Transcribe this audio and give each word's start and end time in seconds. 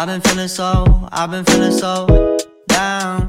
I've 0.00 0.06
been 0.06 0.20
feeling 0.20 0.46
so, 0.46 0.84
I've 1.10 1.28
been 1.28 1.44
feeling 1.44 1.72
so 1.72 2.06
down. 2.68 3.28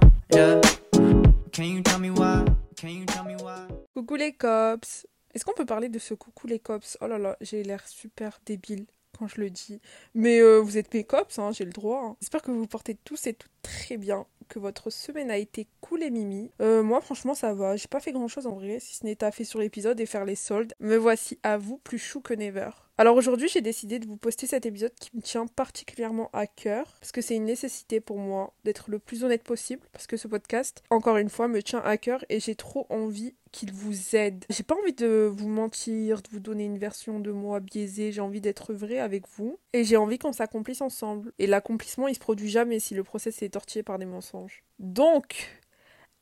Can 1.52 1.64
you 1.64 1.82
tell 1.82 1.98
me 1.98 2.12
why? 2.12 2.46
Can 2.76 2.90
you 2.90 3.06
tell 3.06 3.24
me 3.24 3.34
why? 3.42 3.66
Coucou 3.96 4.16
les 4.16 4.34
cops. 4.34 5.08
Est-ce 5.34 5.44
qu'on 5.44 5.54
peut 5.54 5.66
parler 5.66 5.90
de 5.90 5.98
ce 5.98 6.14
coucou 6.14 6.46
les 6.46 6.60
cops? 6.60 6.96
Oh 7.02 7.08
là 7.08 7.18
là, 7.18 7.36
j'ai 7.42 7.64
l'air 7.64 7.88
super 7.88 8.38
débile 8.46 8.86
quand 9.18 9.28
je 9.28 9.42
le 9.42 9.50
dis. 9.50 9.82
Mais 10.14 10.42
euh, 10.42 10.60
vous 10.60 10.78
êtes 10.78 10.94
mes 10.94 11.04
cops, 11.04 11.40
hein, 11.40 11.50
j'ai 11.52 11.66
le 11.66 11.72
droit. 11.72 12.04
hein. 12.06 12.16
J'espère 12.22 12.44
que 12.44 12.52
vous 12.52 12.60
vous 12.60 12.68
portez 12.68 12.94
tous 13.04 13.26
et 13.26 13.34
toutes 13.34 13.50
très 13.64 13.98
bien, 13.98 14.28
que 14.48 14.60
votre 14.60 14.92
semaine 14.92 15.32
a 15.32 15.38
été 15.38 15.66
cool 15.82 16.04
et 16.04 16.12
mimi. 16.12 16.52
Euh, 16.62 16.84
moi 16.84 17.02
franchement 17.02 17.34
ça 17.34 17.52
va, 17.52 17.78
j'ai 17.78 17.88
pas 17.88 18.00
fait 18.00 18.12
grand 18.12 18.28
chose 18.28 18.46
en 18.46 18.54
vrai, 18.54 18.78
si 18.80 18.96
ce 18.96 19.06
n'est 19.08 19.16
taffer 19.16 19.44
sur 19.44 19.58
l'épisode 19.60 20.00
et 20.00 20.06
faire 20.06 20.24
les 20.24 20.36
soldes. 20.36 20.74
Me 20.80 20.98
voici 20.98 21.40
à 21.42 21.58
vous 21.58 21.78
plus 21.80 21.98
chou 21.98 22.22
que 22.22 22.36
never. 22.36 22.70
Alors 23.00 23.16
aujourd'hui 23.16 23.48
j'ai 23.48 23.62
décidé 23.62 23.98
de 23.98 24.06
vous 24.06 24.18
poster 24.18 24.46
cet 24.46 24.66
épisode 24.66 24.94
qui 25.00 25.12
me 25.16 25.22
tient 25.22 25.48
particulièrement 25.48 26.30
à 26.34 26.48
cœur, 26.48 26.98
parce 27.00 27.14
que 27.14 27.22
c'est 27.22 27.38
une 27.38 27.46
nécessité 27.46 28.02
pour 28.02 28.18
moi 28.18 28.54
d'être 28.66 28.92
le 28.92 29.00
plus 29.00 29.24
honnête 29.24 29.44
possible, 29.44 29.88
parce 29.94 30.06
que 30.06 30.18
ce 30.18 30.28
podcast, 30.28 30.84
encore 30.90 31.16
une 31.16 31.30
fois, 31.30 31.48
me 31.48 31.64
tient 31.64 31.80
à 31.80 31.96
cœur 31.96 32.26
et 32.28 32.42
j'ai 32.42 32.56
trop 32.56 32.88
envie 32.90 33.36
qu'il 33.54 33.72
vous 33.72 34.18
aide. 34.18 34.44
J'ai 34.50 34.64
pas 34.64 34.76
envie 34.76 34.92
de 34.92 35.32
vous 35.34 35.48
mentir, 35.48 36.22
de 36.22 36.28
vous 36.30 36.42
donner 36.42 36.66
une 36.66 36.78
version 36.78 37.22
de 37.22 37.32
moi 37.32 37.62
biaisée, 37.62 38.12
j'ai 38.12 38.20
envie 38.20 38.42
d'être 38.42 38.74
vrai 38.74 39.00
avec 39.00 39.30
vous 39.30 39.58
et 39.72 39.86
j'ai 39.86 39.96
envie 39.96 40.18
qu'on 40.20 40.34
s'accomplisse 40.34 40.82
ensemble. 40.82 41.32
Et 41.40 41.48
l'accomplissement 41.48 42.10
il 42.10 42.16
se 42.16 42.20
produit 42.20 42.50
jamais 42.50 42.82
si 42.82 42.96
le 42.96 43.06
process 43.06 43.42
est 43.42 43.54
tortillé 43.54 43.82
par 43.82 43.98
des 43.98 44.06
mensonges. 44.06 44.62
Donc, 44.78 45.62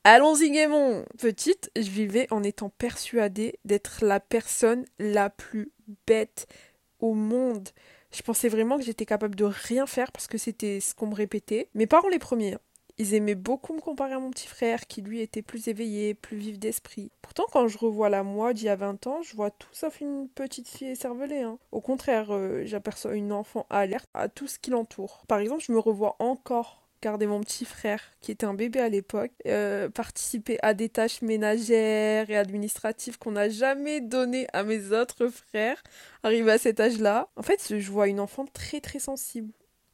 allons-y 0.04 0.52
gaiement 0.52 1.05
Petite, 1.18 1.71
je 1.76 1.90
vivais 1.90 2.27
en 2.29 2.44
étant 2.44 2.70
persuadée 2.70 3.57
d'être 3.66 4.05
la 4.05 4.20
personne 4.20 4.85
la 4.99 5.32
plus 5.32 5.71
bête 6.05 6.48
au 6.99 7.13
monde. 7.13 7.70
Je 8.12 8.21
pensais 8.21 8.49
vraiment 8.49 8.77
que 8.77 8.84
j'étais 8.84 9.05
capable 9.05 9.35
de 9.35 9.43
rien 9.45 9.85
faire 9.85 10.12
parce 10.12 10.27
que 10.27 10.37
c'était 10.37 10.79
ce 10.79 10.95
qu'on 10.95 11.07
me 11.07 11.15
répétait. 11.15 11.70
Mes 11.73 11.87
parents 11.87 12.07
les 12.09 12.20
premiers. 12.20 12.54
hein. 12.54 12.59
Ils 12.99 13.13
aimaient 13.13 13.35
beaucoup 13.35 13.73
me 13.73 13.79
comparer 13.79 14.13
à 14.13 14.20
mon 14.20 14.31
petit 14.31 14.48
frère 14.48 14.87
qui 14.87 15.04
lui 15.04 15.21
était 15.21 15.43
plus 15.43 15.67
éveillé, 15.67 16.15
plus 16.15 16.37
vif 16.37 16.57
d'esprit. 16.57 17.12
Pourtant 17.21 17.45
quand 17.51 17.67
je 17.67 17.77
revois 17.77 18.09
la 18.09 18.23
moi 18.23 18.54
d'il 18.54 18.65
y 18.65 18.70
a 18.70 18.76
20 18.76 19.05
ans, 19.05 19.21
je 19.21 19.35
vois 19.35 19.51
tout 19.51 19.67
sauf 19.71 20.01
une 20.01 20.27
petite 20.29 20.67
fille 20.67 20.87
écervelée. 20.89 21.41
hein. 21.41 21.59
Au 21.71 21.81
contraire, 21.81 22.31
euh, 22.31 22.63
j'aperçois 22.65 23.13
une 23.15 23.32
enfant 23.32 23.67
alerte 23.70 24.09
à 24.15 24.29
tout 24.29 24.48
ce 24.48 24.57
qui 24.57 24.71
l'entoure. 24.71 25.26
Par 25.27 25.37
exemple, 25.39 25.63
je 25.63 25.71
me 25.73 25.79
revois 25.79 26.15
encore 26.17 26.87
garder 27.01 27.27
mon 27.27 27.41
petit 27.41 27.65
frère, 27.65 28.01
qui 28.21 28.31
était 28.31 28.45
un 28.45 28.53
bébé 28.53 28.79
à 28.79 28.90
l'époque, 28.90 29.31
euh, 29.45 29.90
participer 29.90 30.57
à 30.62 30.73
des 30.73 30.90
tâches 30.90 31.21
ménagères 31.21 32.29
et 32.29 32.37
administratives 32.37 33.17
qu'on 33.17 33.31
n'a 33.31 33.49
jamais 33.49 34.01
données 34.01 34.48
à 34.54 34.63
mes 34.63 34.91
autres 34.91 35.27
frères, 35.27 35.81
arrivé 36.23 36.51
à 36.51 36.57
cet 36.57 36.79
âge-là. 36.79 37.29
En 37.35 37.43
fait, 37.43 37.77
je 37.77 37.91
vois 37.91 38.07
une 38.07 38.20
enfant 38.20 38.45
très 38.45 38.81
très 38.81 38.99
sensible, 38.99 39.51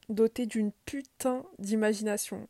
dotée 0.10 0.46
d'une 0.46 0.72
putain 0.86 1.44
d'imagination. 1.60 2.48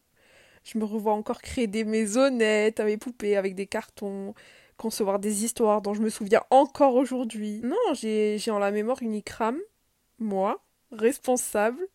Je 0.63 0.77
me 0.77 0.85
revois 0.85 1.13
encore 1.13 1.41
créer 1.41 1.67
des 1.67 1.83
maisonnettes 1.83 2.79
à 2.79 2.85
mes 2.85 2.97
poupées 2.97 3.35
avec 3.35 3.55
des 3.55 3.67
cartons, 3.67 4.33
concevoir 4.77 5.19
des 5.19 5.43
histoires 5.43 5.81
dont 5.81 5.93
je 5.93 6.01
me 6.01 6.09
souviens 6.09 6.43
encore 6.49 6.95
aujourd'hui. 6.95 7.61
Non, 7.63 7.93
j'ai 7.93 8.39
en 8.49 8.59
la 8.59 8.71
mémoire 8.71 9.01
une 9.01 9.13
Ikram, 9.13 9.57
moi, 10.19 10.63
responsable, 10.91 11.85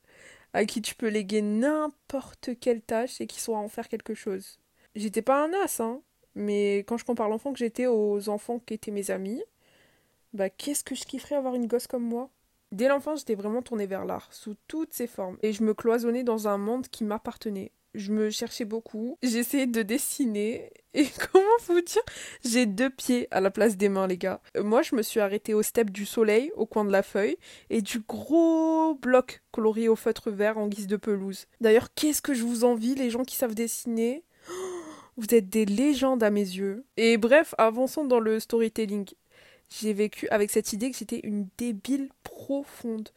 à 0.52 0.64
qui 0.64 0.82
tu 0.82 0.94
peux 0.94 1.08
léguer 1.08 1.42
n'importe 1.42 2.50
quelle 2.60 2.82
tâche 2.82 3.20
et 3.20 3.26
qui 3.26 3.40
saura 3.40 3.60
en 3.60 3.68
faire 3.68 3.88
quelque 3.88 4.14
chose. 4.14 4.58
J'étais 4.94 5.22
pas 5.22 5.44
un 5.44 5.52
as, 5.64 5.80
hein, 5.80 6.02
mais 6.34 6.78
quand 6.78 6.96
je 6.96 7.04
compare 7.04 7.28
l'enfant 7.28 7.52
que 7.52 7.58
j'étais 7.58 7.86
aux 7.86 8.28
enfants 8.28 8.58
qui 8.58 8.74
étaient 8.74 8.90
mes 8.90 9.10
amis, 9.10 9.42
bah 10.32 10.50
qu'est-ce 10.50 10.84
que 10.84 10.94
je 10.94 11.04
kifferais 11.04 11.36
avoir 11.36 11.54
une 11.54 11.66
gosse 11.66 11.86
comme 11.86 12.04
moi? 12.04 12.30
Dès 12.70 12.88
l'enfance, 12.88 13.20
j'étais 13.20 13.34
vraiment 13.34 13.62
tournée 13.62 13.86
vers 13.86 14.04
l'art, 14.04 14.32
sous 14.32 14.56
toutes 14.66 14.92
ses 14.92 15.06
formes, 15.06 15.38
et 15.42 15.52
je 15.52 15.62
me 15.62 15.74
cloisonnais 15.74 16.22
dans 16.22 16.48
un 16.48 16.58
monde 16.58 16.88
qui 16.88 17.04
m'appartenait. 17.04 17.72
Je 17.98 18.12
me 18.12 18.30
cherchais 18.30 18.64
beaucoup, 18.64 19.18
j'essayais 19.24 19.66
de 19.66 19.82
dessiner, 19.82 20.70
et 20.94 21.04
comment 21.32 21.44
vous 21.66 21.80
dire 21.80 22.00
J'ai 22.44 22.64
deux 22.64 22.90
pieds 22.90 23.26
à 23.32 23.40
la 23.40 23.50
place 23.50 23.76
des 23.76 23.88
mains, 23.88 24.06
les 24.06 24.16
gars. 24.16 24.40
Euh, 24.56 24.62
Moi, 24.62 24.82
je 24.82 24.94
me 24.94 25.02
suis 25.02 25.18
arrêtée 25.18 25.52
au 25.52 25.62
step 25.64 25.90
du 25.90 26.06
soleil, 26.06 26.52
au 26.54 26.64
coin 26.64 26.84
de 26.84 26.92
la 26.92 27.02
feuille, 27.02 27.36
et 27.70 27.82
du 27.82 27.98
gros 27.98 28.94
bloc 28.94 29.42
colorié 29.50 29.88
au 29.88 29.96
feutre 29.96 30.30
vert 30.30 30.58
en 30.58 30.68
guise 30.68 30.86
de 30.86 30.96
pelouse. 30.96 31.46
D'ailleurs, 31.60 31.92
qu'est-ce 31.92 32.22
que 32.22 32.34
je 32.34 32.44
vous 32.44 32.62
envie, 32.62 32.94
les 32.94 33.10
gens 33.10 33.24
qui 33.24 33.34
savent 33.34 33.56
dessiner? 33.56 34.22
Oh, 34.48 34.54
Vous 35.16 35.34
êtes 35.34 35.48
des 35.48 35.64
légendes 35.64 36.22
à 36.22 36.30
mes 36.30 36.40
yeux. 36.40 36.84
Et 36.96 37.16
bref, 37.16 37.52
avançons 37.58 38.04
dans 38.04 38.20
le 38.20 38.38
storytelling. 38.38 39.06
J'ai 39.68 39.92
vécu 39.92 40.28
avec 40.28 40.52
cette 40.52 40.72
idée 40.72 40.92
que 40.92 40.96
j'étais 40.96 41.20
une 41.24 41.48
débile 41.58 42.10
profonde. 42.22 43.08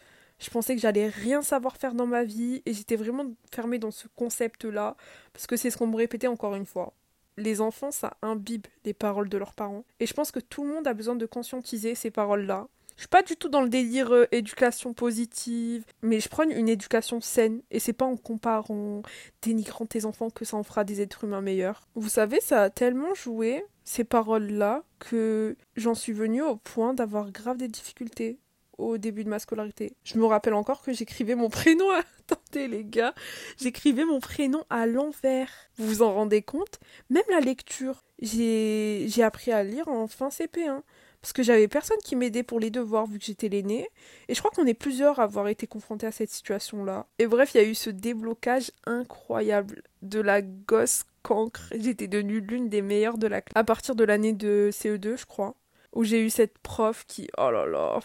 Je 0.42 0.50
pensais 0.50 0.76
que 0.76 0.82
j'allais 0.82 1.08
rien 1.08 1.44
savoir 1.44 1.78
faire 1.78 1.94
dans 1.94 2.08
ma 2.08 2.24
vie 2.24 2.64
et 2.66 2.74
j'étais 2.74 2.96
vraiment 2.96 3.26
fermée 3.54 3.78
dans 3.78 3.92
ce 3.92 4.08
concept-là 4.16 4.98
parce 5.34 5.46
que 5.46 5.56
c'est 5.56 5.70
ce 5.70 5.78
qu'on 5.78 5.86
me 5.86 5.96
répétait 5.96 6.28
encore 6.28 6.56
une 6.56 6.66
fois. 6.66 6.94
Les 7.38 7.62
enfants, 7.62 7.92
ça 7.92 8.18
imbibe 8.24 8.66
les 8.84 8.94
paroles 8.94 9.30
de 9.30 9.38
leurs 9.38 9.54
parents 9.54 9.86
et 10.00 10.08
je 10.08 10.14
pense 10.14 10.32
que 10.32 10.40
tout 10.40 10.64
le 10.64 10.74
monde 10.74 10.88
a 10.88 10.96
besoin 10.96 11.16
de 11.16 11.28
conscientiser 11.28 11.94
ces 11.94 12.10
paroles-là. 12.10 12.68
Je 12.96 13.04
suis 13.04 13.10
pas 13.10 13.22
du 13.22 13.36
tout 13.36 13.50
dans 13.50 13.62
le 13.62 13.70
délire 13.70 14.12
euh, 14.12 14.28
éducation 14.32 14.94
positive, 14.94 15.86
mais 16.02 16.20
je 16.20 16.28
prône 16.28 16.52
une 16.52 16.70
éducation 16.70 17.22
saine 17.22 17.62
et 17.72 17.80
c'est 17.80 17.94
pas 17.94 18.06
en 18.06 18.18
comparant, 18.18 19.02
dénigrant 19.42 19.86
tes 19.86 20.06
enfants 20.06 20.30
que 20.30 20.46
ça 20.46 20.58
en 20.58 20.64
fera 20.64 20.84
des 20.84 21.02
êtres 21.02 21.24
humains 21.24 21.42
meilleurs. 21.42 21.82
Vous 21.96 22.10
savez, 22.10 22.40
ça 22.42 22.64
a 22.64 22.70
tellement 22.70 23.14
joué 23.14 23.64
ces 23.86 24.04
paroles-là 24.04 24.84
que 25.00 25.56
j'en 25.76 25.96
suis 25.96 26.14
venue 26.14 26.44
au 26.44 26.56
point 26.56 26.94
d'avoir 26.94 27.32
grave 27.32 27.58
des 27.58 27.68
difficultés 27.68 28.38
au 28.82 28.98
début 28.98 29.24
de 29.24 29.30
ma 29.30 29.40
scolarité. 29.40 29.94
Je 30.04 30.18
me 30.18 30.26
rappelle 30.26 30.54
encore 30.54 30.82
que 30.82 30.94
j'écrivais 30.94 31.36
mon 31.36 31.50
prénom 31.50 31.90
à... 31.92 32.02
Attendez 32.32 32.68
les 32.68 32.86
gars, 32.86 33.14
j'écrivais 33.60 34.06
mon 34.06 34.20
prénom 34.20 34.64
à 34.70 34.86
l'envers. 34.86 35.50
Vous 35.78 35.88
vous 35.88 36.02
en 36.02 36.14
rendez 36.14 36.42
compte? 36.42 36.80
Même 37.10 37.24
la 37.30 37.42
lecture, 37.42 38.04
j'ai 38.22 39.24
appris 39.24 39.52
à 39.52 39.64
lire 39.64 39.88
en 39.90 40.08
fin 40.08 40.30
CP1 40.30 40.82
parce 41.22 41.34
que 41.34 41.44
j'avais 41.44 41.68
personne 41.68 41.98
qui 42.04 42.16
m'aidait 42.16 42.44
pour 42.44 42.60
les 42.60 42.72
devoirs 42.72 43.06
vu 43.06 43.20
que 43.20 43.26
j'étais 43.26 43.48
l'aînée 43.48 43.88
et 44.28 44.34
je 44.34 44.40
crois 44.40 44.52
qu'on 44.52 44.66
est 44.66 44.74
plusieurs 44.74 45.20
à 45.20 45.24
avoir 45.24 45.48
été 45.48 45.68
confrontés 45.68 46.08
à 46.08 46.12
cette 46.12 46.32
situation-là. 46.32 47.06
Et 47.20 47.28
bref, 47.28 47.54
il 47.54 47.58
y 47.62 47.64
a 47.64 47.68
eu 47.68 47.76
ce 47.76 47.90
déblocage 47.90 48.72
incroyable 48.86 49.84
de 50.02 50.20
la 50.20 50.42
gosse 50.42 51.04
cancre. 51.22 51.70
J'étais 51.78 52.08
devenue 52.08 52.40
l'une 52.40 52.70
des 52.70 52.82
meilleures 52.82 53.20
de 53.20 53.28
la 53.28 53.42
classe 53.42 53.54
à 53.56 53.64
partir 53.64 53.96
de 53.96 54.04
l'année 54.04 54.34
de 54.34 54.70
CE2, 54.72 55.18
je 55.18 55.26
crois, 55.26 55.56
où 55.94 56.04
j'ai 56.04 56.22
eu 56.22 56.30
cette 56.30 56.58
prof 56.60 57.06
qui 57.08 57.30
oh 57.38 57.52
là 57.52 57.66
là 57.68 58.00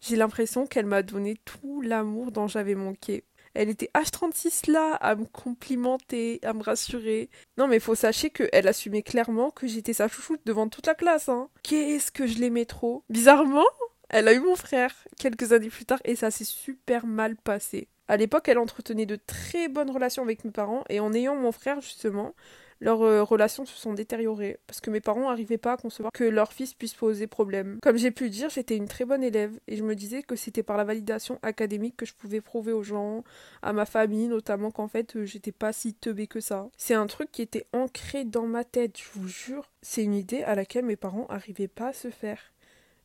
j'ai 0.00 0.16
l'impression 0.16 0.66
qu'elle 0.66 0.86
m'a 0.86 1.02
donné 1.02 1.36
tout 1.44 1.80
l'amour 1.82 2.32
dont 2.32 2.46
j'avais 2.46 2.74
manqué. 2.74 3.24
Elle 3.54 3.70
était 3.70 3.90
H36 3.94 4.70
là, 4.70 4.94
à 4.96 5.14
me 5.14 5.24
complimenter, 5.24 6.40
à 6.42 6.52
me 6.52 6.62
rassurer. 6.62 7.30
Non 7.56 7.68
mais 7.68 7.80
faut 7.80 7.94
sachez 7.94 8.28
qu'elle 8.28 8.68
assumait 8.68 9.02
clairement 9.02 9.50
que 9.50 9.66
j'étais 9.66 9.94
sa 9.94 10.08
chouchoute 10.08 10.42
devant 10.44 10.68
toute 10.68 10.86
la 10.86 10.94
classe. 10.94 11.30
Hein. 11.30 11.48
Qu'est-ce 11.62 12.12
que 12.12 12.26
je 12.26 12.38
l'aimais 12.38 12.66
trop. 12.66 13.02
Bizarrement, 13.08 13.64
elle 14.10 14.28
a 14.28 14.34
eu 14.34 14.40
mon 14.40 14.56
frère 14.56 14.92
quelques 15.18 15.52
années 15.52 15.70
plus 15.70 15.86
tard 15.86 16.00
et 16.04 16.16
ça 16.16 16.30
s'est 16.30 16.44
super 16.44 17.06
mal 17.06 17.36
passé. 17.36 17.88
À 18.08 18.16
l'époque, 18.16 18.48
elle 18.48 18.58
entretenait 18.58 19.06
de 19.06 19.16
très 19.16 19.68
bonnes 19.68 19.90
relations 19.90 20.22
avec 20.22 20.44
mes 20.44 20.50
parents 20.50 20.84
et 20.90 21.00
en 21.00 21.12
ayant 21.14 21.34
mon 21.34 21.50
frère 21.50 21.80
justement, 21.80 22.34
leurs 22.80 23.02
euh, 23.02 23.22
relations 23.22 23.64
se 23.64 23.76
sont 23.76 23.94
détériorées 23.94 24.58
parce 24.66 24.80
que 24.80 24.90
mes 24.90 25.00
parents 25.00 25.28
n'arrivaient 25.28 25.58
pas 25.58 25.72
à 25.72 25.76
concevoir 25.76 26.12
que 26.12 26.24
leur 26.24 26.52
fils 26.52 26.74
puisse 26.74 26.94
poser 26.94 27.26
problème. 27.26 27.78
Comme 27.82 27.96
j'ai 27.96 28.10
pu 28.10 28.24
le 28.24 28.30
dire, 28.30 28.50
j'étais 28.50 28.76
une 28.76 28.88
très 28.88 29.04
bonne 29.04 29.22
élève 29.22 29.58
et 29.66 29.76
je 29.76 29.82
me 29.82 29.94
disais 29.94 30.22
que 30.22 30.36
c'était 30.36 30.62
par 30.62 30.76
la 30.76 30.84
validation 30.84 31.38
académique 31.42 31.96
que 31.96 32.06
je 32.06 32.14
pouvais 32.14 32.40
prouver 32.40 32.72
aux 32.72 32.82
gens, 32.82 33.24
à 33.62 33.72
ma 33.72 33.86
famille 33.86 34.28
notamment, 34.28 34.70
qu'en 34.70 34.88
fait 34.88 35.16
euh, 35.16 35.24
j'étais 35.24 35.52
pas 35.52 35.72
si 35.72 35.94
teubée 35.94 36.26
que 36.26 36.40
ça. 36.40 36.68
C'est 36.76 36.94
un 36.94 37.06
truc 37.06 37.32
qui 37.32 37.42
était 37.42 37.66
ancré 37.72 38.24
dans 38.24 38.46
ma 38.46 38.64
tête, 38.64 38.98
je 38.98 39.18
vous 39.18 39.28
jure. 39.28 39.70
C'est 39.82 40.04
une 40.04 40.14
idée 40.14 40.42
à 40.42 40.54
laquelle 40.54 40.84
mes 40.84 40.96
parents 40.96 41.26
n'arrivaient 41.30 41.68
pas 41.68 41.88
à 41.88 41.92
se 41.92 42.10
faire. 42.10 42.40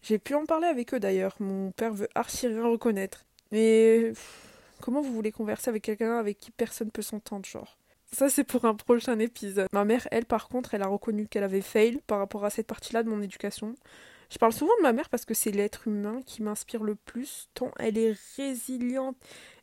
J'ai 0.01 0.17
pu 0.17 0.33
en 0.33 0.45
parler 0.45 0.67
avec 0.67 0.93
eux 0.93 0.99
d'ailleurs, 0.99 1.35
mon 1.39 1.71
père 1.71 1.93
veut 1.93 2.09
archi 2.15 2.47
rien 2.47 2.65
reconnaître. 2.65 3.25
Mais 3.51 4.13
comment 4.81 5.01
vous 5.01 5.13
voulez 5.13 5.31
converser 5.31 5.69
avec 5.69 5.83
quelqu'un 5.83 6.17
avec 6.17 6.39
qui 6.39 6.51
personne 6.51 6.91
peut 6.91 7.01
s'entendre, 7.01 7.45
genre? 7.45 7.77
Ça, 8.13 8.29
c'est 8.29 8.43
pour 8.43 8.65
un 8.65 8.75
prochain 8.75 9.17
épisode. 9.19 9.67
Ma 9.71 9.85
mère, 9.85 10.07
elle, 10.11 10.25
par 10.25 10.49
contre, 10.49 10.73
elle 10.73 10.83
a 10.83 10.87
reconnu 10.87 11.27
qu'elle 11.27 11.43
avait 11.43 11.61
fail 11.61 11.99
par 12.07 12.19
rapport 12.19 12.43
à 12.43 12.49
cette 12.49 12.67
partie-là 12.67 13.03
de 13.03 13.09
mon 13.09 13.21
éducation. 13.21 13.75
Je 14.29 14.37
parle 14.37 14.53
souvent 14.53 14.75
de 14.77 14.83
ma 14.83 14.93
mère 14.93 15.09
parce 15.09 15.25
que 15.25 15.33
c'est 15.33 15.51
l'être 15.51 15.87
humain 15.87 16.21
qui 16.25 16.41
m'inspire 16.41 16.83
le 16.83 16.95
plus, 16.95 17.49
tant 17.53 17.71
elle 17.79 17.97
est 17.97 18.15
résiliente 18.37 19.17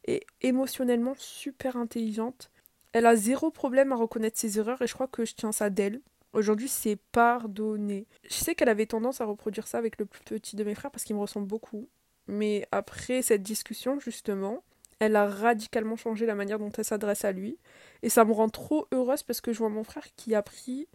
et 0.06 0.26
émotionnellement 0.42 1.14
super 1.16 1.76
intelligente. 1.76 2.50
Elle 2.92 3.06
a 3.06 3.16
zéro 3.16 3.50
problème 3.50 3.92
à 3.92 3.96
reconnaître 3.96 4.38
ses 4.38 4.58
erreurs 4.58 4.82
et 4.82 4.86
je 4.86 4.94
crois 4.94 5.08
que 5.08 5.24
je 5.24 5.34
tiens 5.34 5.52
ça 5.52 5.70
d'elle. 5.70 6.00
Aujourd'hui, 6.34 6.68
c'est 6.68 6.96
pardonné. 7.12 8.06
Je 8.24 8.34
sais 8.34 8.54
qu'elle 8.54 8.68
avait 8.68 8.86
tendance 8.86 9.20
à 9.20 9.24
reproduire 9.24 9.66
ça 9.66 9.78
avec 9.78 9.98
le 9.98 10.04
plus 10.04 10.22
petit 10.22 10.56
de 10.56 10.64
mes 10.64 10.74
frères 10.74 10.90
parce 10.90 11.04
qu'il 11.04 11.16
me 11.16 11.20
ressemble 11.20 11.46
beaucoup. 11.46 11.88
Mais 12.26 12.66
après 12.70 13.22
cette 13.22 13.42
discussion, 13.42 13.98
justement, 14.00 14.62
elle 15.00 15.16
a 15.16 15.26
radicalement 15.26 15.96
changé 15.96 16.26
la 16.26 16.34
manière 16.34 16.58
dont 16.58 16.70
elle 16.76 16.84
s'adresse 16.84 17.24
à 17.24 17.32
lui. 17.32 17.58
Et 18.02 18.08
ça 18.08 18.24
me 18.24 18.32
rend 18.32 18.48
trop 18.48 18.86
heureuse 18.92 19.22
parce 19.22 19.40
que 19.40 19.52
je 19.52 19.58
vois 19.58 19.68
mon 19.68 19.84
frère 19.84 20.06
qui 20.16 20.34
a 20.34 20.42
pris 20.42 20.88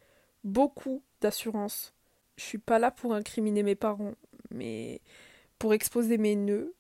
beaucoup 0.43 1.03
d'assurance. 1.21 1.93
Je 2.37 2.43
suis 2.43 2.57
pas 2.57 2.79
là 2.79 2.91
pour 2.91 3.13
incriminer 3.13 3.63
mes 3.63 3.75
parents, 3.75 4.15
mais 4.51 5.01
pour 5.59 5.73
exposer 5.73 6.17
mes 6.17 6.35
nœuds 6.35 6.73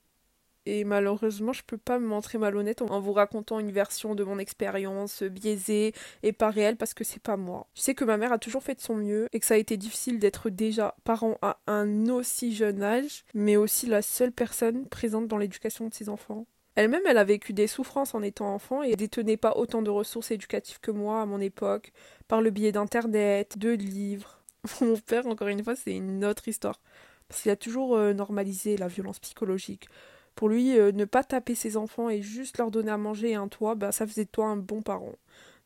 et 0.65 0.85
malheureusement, 0.85 1.51
je 1.51 1.63
peux 1.63 1.77
pas 1.77 1.99
me 1.99 2.07
montrer 2.07 2.37
malhonnête 2.37 2.81
en 2.81 2.99
vous 2.99 3.11
racontant 3.11 3.59
une 3.59 3.71
version 3.71 4.15
de 4.15 4.23
mon 4.23 4.39
expérience 4.39 5.21
biaisée 5.23 5.93
et 6.23 6.31
pas 6.31 6.49
réelle 6.49 6.77
parce 6.77 6.93
que 6.93 7.03
c'est 7.03 7.21
pas 7.21 7.35
moi. 7.35 7.67
Je 7.75 7.81
sais 7.81 7.95
que 7.95 8.05
ma 8.05 8.17
mère 8.17 8.31
a 8.31 8.37
toujours 8.37 8.63
fait 8.63 8.75
de 8.75 8.81
son 8.81 8.95
mieux 8.95 9.27
et 9.33 9.39
que 9.39 9.45
ça 9.45 9.55
a 9.55 9.57
été 9.57 9.75
difficile 9.75 10.19
d'être 10.19 10.49
déjà 10.49 10.95
parent 11.03 11.37
à 11.41 11.59
un 11.67 12.07
aussi 12.09 12.55
jeune 12.55 12.81
âge, 12.81 13.25
mais 13.33 13.57
aussi 13.57 13.87
la 13.87 14.01
seule 14.01 14.31
personne 14.31 14.87
présente 14.87 15.27
dans 15.27 15.37
l'éducation 15.37 15.89
de 15.89 15.93
ses 15.93 16.07
enfants. 16.07 16.45
Elle-même, 16.75 17.03
elle 17.05 17.17
a 17.17 17.23
vécu 17.23 17.53
des 17.53 17.67
souffrances 17.67 18.15
en 18.15 18.23
étant 18.23 18.53
enfant 18.53 18.81
et 18.81 18.95
détenait 18.95 19.37
pas 19.37 19.55
autant 19.55 19.81
de 19.81 19.89
ressources 19.89 20.31
éducatives 20.31 20.79
que 20.79 20.91
moi 20.91 21.21
à 21.21 21.25
mon 21.25 21.39
époque, 21.39 21.91
par 22.27 22.41
le 22.41 22.49
biais 22.49 22.71
d'internet, 22.71 23.57
de 23.57 23.71
livres. 23.71 24.39
Mon 24.81 24.95
père, 24.95 25.27
encore 25.27 25.49
une 25.49 25.63
fois, 25.63 25.75
c'est 25.75 25.93
une 25.93 26.23
autre 26.23 26.47
histoire. 26.47 26.79
Parce 27.27 27.41
qu'il 27.41 27.51
a 27.51 27.57
toujours 27.57 27.97
euh, 27.97 28.13
normalisé 28.13 28.77
la 28.77 28.87
violence 28.87 29.19
psychologique. 29.19 29.89
Pour 30.35 30.49
lui, 30.49 30.77
euh, 30.77 30.91
ne 30.93 31.05
pas 31.05 31.23
taper 31.23 31.53
ses 31.53 31.77
enfants 31.77 32.09
et 32.09 32.21
juste 32.21 32.57
leur 32.57 32.71
donner 32.71 32.91
à 32.91 32.97
manger 32.97 33.31
et 33.31 33.35
un 33.35 33.49
toit, 33.49 33.75
bah, 33.75 33.91
ça 33.91 34.07
faisait 34.07 34.25
de 34.25 34.29
toi 34.29 34.47
un 34.47 34.57
bon 34.57 34.81
parent. 34.81 35.13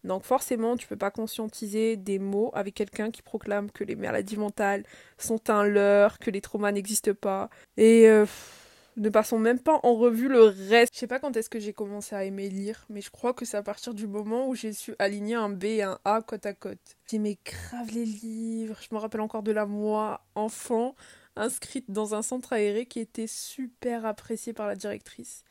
Donc 0.03 0.23
forcément, 0.23 0.77
tu 0.77 0.87
peux 0.87 0.95
pas 0.95 1.11
conscientiser 1.11 1.97
des 1.97 2.19
mots 2.19 2.51
avec 2.53 2.75
quelqu'un 2.75 3.11
qui 3.11 3.21
proclame 3.21 3.71
que 3.71 3.83
les 3.83 3.95
maladies 3.95 4.37
mentales 4.37 4.83
sont 5.17 5.49
un 5.49 5.63
leurre, 5.63 6.19
que 6.19 6.31
les 6.31 6.41
traumas 6.41 6.71
n'existent 6.71 7.13
pas. 7.13 7.49
Et 7.77 8.07
euh, 8.07 8.25
ne 8.97 9.09
passons 9.09 9.37
même 9.37 9.59
pas 9.59 9.79
en 9.83 9.95
revue 9.95 10.27
le 10.27 10.43
reste. 10.43 10.93
Je 10.93 10.99
sais 10.99 11.07
pas 11.07 11.19
quand 11.19 11.37
est-ce 11.37 11.49
que 11.49 11.59
j'ai 11.59 11.73
commencé 11.73 12.15
à 12.15 12.25
aimer 12.25 12.49
lire, 12.49 12.85
mais 12.89 13.01
je 13.01 13.11
crois 13.11 13.33
que 13.33 13.45
c'est 13.45 13.57
à 13.57 13.63
partir 13.63 13.93
du 13.93 14.07
moment 14.07 14.47
où 14.47 14.55
j'ai 14.55 14.73
su 14.73 14.95
aligner 14.99 15.35
un 15.35 15.49
B 15.49 15.65
et 15.65 15.83
un 15.83 15.99
A 16.03 16.21
côte 16.21 16.45
à 16.45 16.53
côte. 16.53 16.97
J'aimais 17.09 17.37
grave 17.45 17.91
les 17.93 18.05
livres, 18.05 18.77
je 18.81 18.93
me 18.93 18.99
rappelle 18.99 19.21
encore 19.21 19.43
de 19.43 19.51
la 19.51 19.67
moi, 19.67 20.25
enfant, 20.33 20.95
inscrite 21.35 21.91
dans 21.91 22.15
un 22.15 22.23
centre 22.23 22.53
aéré 22.53 22.87
qui 22.87 22.99
était 22.99 23.27
super 23.27 24.05
apprécié 24.05 24.51
par 24.53 24.67
la 24.67 24.75
directrice. 24.75 25.43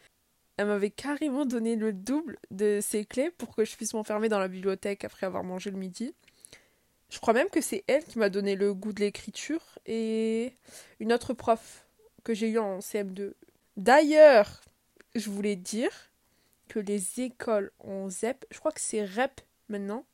Elle 0.56 0.66
m'avait 0.66 0.90
carrément 0.90 1.44
donné 1.44 1.76
le 1.76 1.92
double 1.92 2.38
de 2.50 2.80
ses 2.82 3.04
clés 3.04 3.30
pour 3.30 3.54
que 3.54 3.64
je 3.64 3.76
puisse 3.76 3.94
m'enfermer 3.94 4.28
dans 4.28 4.40
la 4.40 4.48
bibliothèque 4.48 5.04
après 5.04 5.26
avoir 5.26 5.44
mangé 5.44 5.70
le 5.70 5.78
midi. 5.78 6.14
Je 7.10 7.20
crois 7.20 7.34
même 7.34 7.50
que 7.50 7.60
c'est 7.60 7.84
elle 7.86 8.04
qui 8.04 8.18
m'a 8.18 8.30
donné 8.30 8.56
le 8.56 8.74
goût 8.74 8.92
de 8.92 9.00
l'écriture 9.00 9.78
et 9.86 10.56
une 10.98 11.12
autre 11.12 11.34
prof 11.34 11.85
que 12.26 12.34
j'ai 12.34 12.48
eu 12.48 12.58
en 12.58 12.80
CM2. 12.80 13.34
D'ailleurs, 13.76 14.60
je 15.14 15.30
voulais 15.30 15.54
dire 15.54 15.92
que 16.66 16.80
les 16.80 17.20
écoles 17.20 17.70
en 17.78 18.10
ZEP, 18.10 18.44
je 18.50 18.58
crois 18.58 18.72
que 18.72 18.80
c'est 18.80 19.04
REP 19.04 19.42
maintenant, 19.68 20.04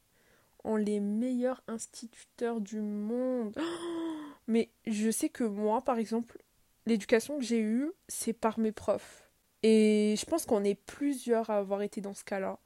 ont 0.63 0.77
les 0.77 1.01
meilleurs 1.01 1.63
instituteurs 1.69 2.61
du 2.61 2.83
monde. 2.83 3.57
Mais 4.47 4.69
je 4.87 5.11
sais 5.11 5.31
que 5.31 5.45
moi, 5.45 5.81
par 5.81 5.97
exemple, 5.97 6.37
l'éducation 6.85 7.39
que 7.39 7.45
j'ai 7.45 7.61
eue, 7.61 7.91
c'est 8.09 8.35
par 8.35 8.59
mes 8.59 8.73
profs. 8.73 9.31
Et 9.63 10.15
je 10.19 10.27
pense 10.27 10.45
qu'on 10.45 10.65
est 10.65 10.75
plusieurs 10.75 11.49
à 11.49 11.57
avoir 11.57 11.81
été 11.81 12.03
dans 12.03 12.15
ce 12.15 12.25
cas-là. 12.25 12.59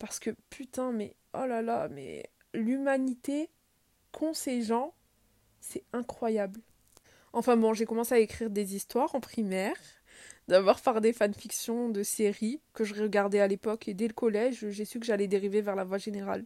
Parce 0.00 0.18
que 0.18 0.30
putain, 0.48 0.90
mais 0.90 1.14
oh 1.34 1.46
là 1.46 1.62
là, 1.62 1.88
mais 1.90 2.28
l'humanité 2.54 3.50
qu'ont 4.10 4.34
ces 4.34 4.62
gens, 4.62 4.94
c'est 5.60 5.84
incroyable. 5.92 6.60
Enfin 7.32 7.56
bon, 7.56 7.74
j'ai 7.74 7.86
commencé 7.86 8.14
à 8.14 8.18
écrire 8.18 8.50
des 8.50 8.74
histoires 8.74 9.14
en 9.14 9.20
primaire, 9.20 9.76
d'avoir 10.48 10.80
par 10.80 11.00
des 11.00 11.12
fanfictions 11.12 11.88
de 11.88 12.02
séries 12.02 12.60
que 12.74 12.84
je 12.84 12.94
regardais 12.94 13.40
à 13.40 13.46
l'époque 13.46 13.88
et 13.88 13.94
dès 13.94 14.08
le 14.08 14.14
collège, 14.14 14.68
j'ai 14.68 14.84
su 14.84 14.98
que 14.98 15.06
j'allais 15.06 15.28
dériver 15.28 15.60
vers 15.60 15.76
la 15.76 15.84
voie 15.84 15.98
générale. 15.98 16.44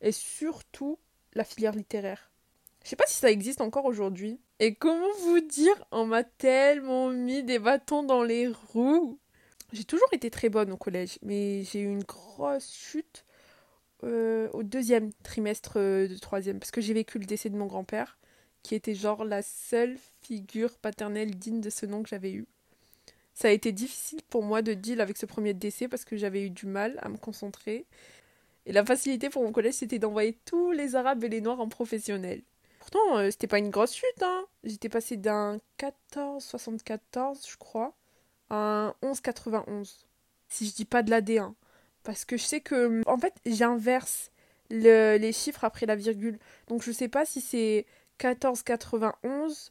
Et 0.00 0.12
surtout 0.12 0.98
la 1.34 1.44
filière 1.44 1.72
littéraire. 1.72 2.30
Je 2.84 2.90
sais 2.90 2.96
pas 2.96 3.06
si 3.06 3.14
ça 3.14 3.30
existe 3.30 3.60
encore 3.60 3.86
aujourd'hui. 3.86 4.40
Et 4.58 4.74
comment 4.74 5.12
vous 5.22 5.40
dire, 5.40 5.84
on 5.90 6.04
m'a 6.04 6.22
tellement 6.22 7.08
mis 7.10 7.42
des 7.42 7.58
bâtons 7.58 8.02
dans 8.02 8.22
les 8.22 8.48
roues. 8.48 9.18
J'ai 9.72 9.84
toujours 9.84 10.12
été 10.12 10.30
très 10.30 10.50
bonne 10.50 10.70
au 10.70 10.76
collège, 10.76 11.18
mais 11.22 11.64
j'ai 11.64 11.80
eu 11.80 11.86
une 11.86 12.04
grosse 12.04 12.72
chute 12.72 13.24
euh, 14.04 14.48
au 14.52 14.62
deuxième 14.62 15.12
trimestre 15.22 15.78
de 15.78 16.18
troisième, 16.20 16.58
parce 16.58 16.70
que 16.70 16.80
j'ai 16.80 16.92
vécu 16.92 17.18
le 17.18 17.24
décès 17.24 17.48
de 17.48 17.56
mon 17.56 17.66
grand-père, 17.66 18.18
qui 18.64 18.74
était 18.74 18.94
genre 18.94 19.24
la 19.24 19.42
seule 19.42 19.96
figure 20.22 20.76
paternelle 20.78 21.36
digne 21.36 21.60
de 21.60 21.70
ce 21.70 21.86
nom 21.86 22.02
que 22.02 22.08
j'avais 22.08 22.32
eu. 22.32 22.46
Ça 23.34 23.48
a 23.48 23.50
été 23.50 23.70
difficile 23.72 24.22
pour 24.30 24.42
moi 24.42 24.62
de 24.62 24.74
deal 24.74 25.00
avec 25.00 25.18
ce 25.18 25.26
premier 25.26 25.54
décès 25.54 25.86
parce 25.86 26.04
que 26.04 26.16
j'avais 26.16 26.42
eu 26.42 26.50
du 26.50 26.66
mal 26.66 26.98
à 27.02 27.08
me 27.08 27.18
concentrer. 27.18 27.84
Et 28.66 28.72
la 28.72 28.84
facilité 28.84 29.28
pour 29.28 29.42
mon 29.42 29.52
collège, 29.52 29.74
c'était 29.74 29.98
d'envoyer 29.98 30.38
tous 30.46 30.72
les 30.72 30.96
arabes 30.96 31.22
et 31.24 31.28
les 31.28 31.42
noirs 31.42 31.60
en 31.60 31.68
professionnel. 31.68 32.42
Pourtant, 32.78 33.18
euh, 33.18 33.30
c'était 33.30 33.46
pas 33.46 33.58
une 33.58 33.70
grosse 33.70 33.94
chute, 33.94 34.22
hein. 34.22 34.46
J'étais 34.62 34.88
passé 34.88 35.16
d'un 35.16 35.60
14,74, 35.78 37.50
je 37.50 37.56
crois, 37.58 37.92
à 38.48 38.56
un 38.56 38.94
11,91. 39.02 40.06
Si 40.48 40.66
je 40.66 40.74
dis 40.74 40.84
pas 40.86 41.02
de 41.02 41.10
la 41.10 41.20
D1. 41.20 41.52
Parce 42.02 42.24
que 42.24 42.38
je 42.38 42.44
sais 42.44 42.60
que, 42.60 43.02
en 43.06 43.18
fait, 43.18 43.34
j'inverse 43.44 44.30
les 44.70 45.32
chiffres 45.32 45.64
après 45.64 45.86
la 45.86 45.96
virgule. 45.96 46.38
Donc 46.68 46.82
je 46.82 46.92
sais 46.92 47.08
pas 47.08 47.24
si 47.24 47.40
c'est 47.40 47.86
14,91 48.20 49.70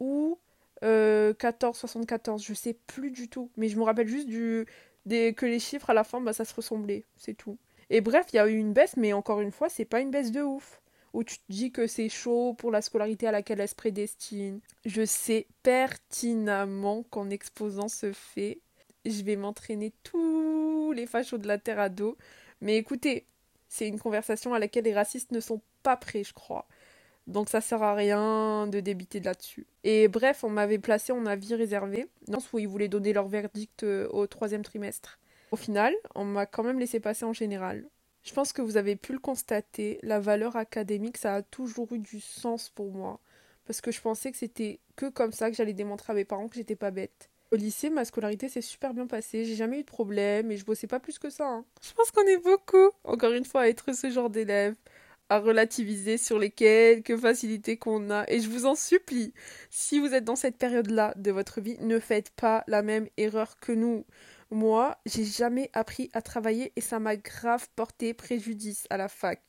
ou 0.00 0.38
euh, 0.82 1.32
14,74. 1.34 2.44
Je 2.44 2.54
sais 2.54 2.76
plus 2.86 3.10
du 3.10 3.28
tout. 3.28 3.50
Mais 3.56 3.68
je 3.68 3.76
me 3.78 3.82
rappelle 3.82 4.08
juste 4.08 4.28
du, 4.28 4.66
des, 5.06 5.34
que 5.34 5.46
les 5.46 5.60
chiffres 5.60 5.90
à 5.90 5.94
la 5.94 6.04
fin, 6.04 6.20
bah, 6.20 6.32
ça 6.32 6.44
se 6.44 6.54
ressemblait. 6.54 7.04
C'est 7.16 7.34
tout. 7.34 7.58
Et 7.90 8.00
bref, 8.00 8.26
il 8.32 8.36
y 8.36 8.38
a 8.38 8.48
eu 8.48 8.56
une 8.56 8.72
baisse, 8.72 8.96
mais 8.96 9.12
encore 9.12 9.40
une 9.40 9.52
fois, 9.52 9.68
c'est 9.68 9.84
pas 9.84 10.00
une 10.00 10.10
baisse 10.10 10.32
de 10.32 10.42
ouf 10.42 10.80
où 11.14 11.22
tu 11.22 11.38
te 11.38 11.44
dis 11.48 11.70
que 11.70 11.86
c'est 11.86 12.08
chaud 12.08 12.54
pour 12.54 12.72
la 12.72 12.82
scolarité 12.82 13.28
à 13.28 13.32
laquelle 13.32 13.60
elle 13.60 13.68
se 13.68 13.74
prédestine. 13.74 14.60
Je 14.84 15.04
sais 15.04 15.46
pertinemment 15.62 17.04
qu'en 17.04 17.30
exposant 17.30 17.88
ce 17.88 18.12
fait, 18.12 18.58
je 19.04 19.22
vais 19.22 19.36
m'entraîner 19.36 19.92
tous 20.02 20.92
les 20.92 21.06
fachos 21.06 21.38
de 21.38 21.46
la 21.46 21.58
terre 21.58 21.78
à 21.78 21.88
dos. 21.88 22.16
Mais 22.60 22.76
écoutez, 22.76 23.26
c'est 23.68 23.86
une 23.86 24.00
conversation 24.00 24.54
à 24.54 24.58
laquelle 24.58 24.84
les 24.84 24.94
racistes 24.94 25.30
ne 25.30 25.40
sont 25.40 25.60
pas 25.84 25.96
prêts, 25.96 26.24
je 26.24 26.34
crois. 26.34 26.66
Donc 27.26 27.48
ça 27.48 27.60
sert 27.60 27.82
à 27.82 27.94
rien 27.94 28.66
de 28.66 28.80
débiter 28.80 29.20
là-dessus. 29.20 29.66
Et 29.82 30.08
bref, 30.08 30.44
on 30.44 30.50
m'avait 30.50 30.78
placé 30.78 31.12
en 31.12 31.24
avis 31.26 31.54
réservé, 31.54 32.06
dans 32.28 32.40
ce 32.40 32.54
où 32.54 32.58
ils 32.58 32.68
voulaient 32.68 32.88
donner 32.88 33.12
leur 33.12 33.28
verdict 33.28 33.82
euh, 33.82 34.08
au 34.10 34.26
troisième 34.26 34.62
trimestre. 34.62 35.18
Au 35.50 35.56
final, 35.56 35.94
on 36.14 36.24
m'a 36.24 36.46
quand 36.46 36.64
même 36.64 36.78
laissé 36.78 37.00
passer 37.00 37.24
en 37.24 37.32
général. 37.32 37.86
Je 38.24 38.32
pense 38.32 38.52
que 38.52 38.62
vous 38.62 38.76
avez 38.76 38.96
pu 38.96 39.12
le 39.12 39.18
constater, 39.18 39.98
la 40.02 40.18
valeur 40.18 40.56
académique, 40.56 41.18
ça 41.18 41.36
a 41.36 41.42
toujours 41.42 41.92
eu 41.92 41.98
du 41.98 42.20
sens 42.20 42.70
pour 42.70 42.90
moi. 42.90 43.20
Parce 43.66 43.80
que 43.80 43.90
je 43.90 44.00
pensais 44.00 44.30
que 44.30 44.38
c'était 44.38 44.80
que 44.96 45.06
comme 45.06 45.32
ça 45.32 45.50
que 45.50 45.56
j'allais 45.56 45.72
démontrer 45.72 46.12
à 46.12 46.16
mes 46.16 46.24
parents 46.24 46.48
que 46.48 46.56
j'étais 46.56 46.76
pas 46.76 46.90
bête. 46.90 47.30
Au 47.52 47.56
lycée, 47.56 47.90
ma 47.90 48.04
scolarité 48.04 48.48
s'est 48.48 48.62
super 48.62 48.94
bien 48.94 49.06
passée, 49.06 49.44
j'ai 49.44 49.54
jamais 49.54 49.78
eu 49.78 49.82
de 49.82 49.86
problème 49.86 50.50
et 50.50 50.56
je 50.56 50.64
bossais 50.64 50.86
pas 50.86 50.98
plus 50.98 51.18
que 51.18 51.30
ça. 51.30 51.46
Hein. 51.46 51.64
Je 51.82 51.92
pense 51.92 52.10
qu'on 52.10 52.26
est 52.26 52.42
beaucoup, 52.42 52.90
encore 53.04 53.32
une 53.32 53.44
fois, 53.44 53.62
à 53.62 53.68
être 53.68 53.94
ce 53.94 54.10
genre 54.10 54.30
d'élèves, 54.30 54.74
à 55.28 55.38
relativiser 55.38 56.18
sur 56.18 56.38
les 56.38 56.50
quelques 56.50 57.16
facilités 57.16 57.76
qu'on 57.76 58.10
a. 58.10 58.24
Et 58.28 58.40
je 58.40 58.48
vous 58.48 58.66
en 58.66 58.74
supplie, 58.74 59.32
si 59.70 59.98
vous 59.98 60.14
êtes 60.14 60.24
dans 60.24 60.36
cette 60.36 60.58
période-là 60.58 61.14
de 61.16 61.30
votre 61.30 61.60
vie, 61.60 61.76
ne 61.80 61.98
faites 61.98 62.30
pas 62.30 62.64
la 62.66 62.82
même 62.82 63.08
erreur 63.16 63.58
que 63.58 63.72
nous. 63.72 64.04
Moi, 64.50 64.98
j'ai 65.06 65.24
jamais 65.24 65.70
appris 65.72 66.10
à 66.12 66.22
travailler 66.22 66.72
et 66.76 66.80
ça 66.80 66.98
m'a 66.98 67.16
grave 67.16 67.68
porté 67.74 68.14
préjudice 68.14 68.86
à 68.90 68.96
la 68.96 69.08
fac. 69.08 69.40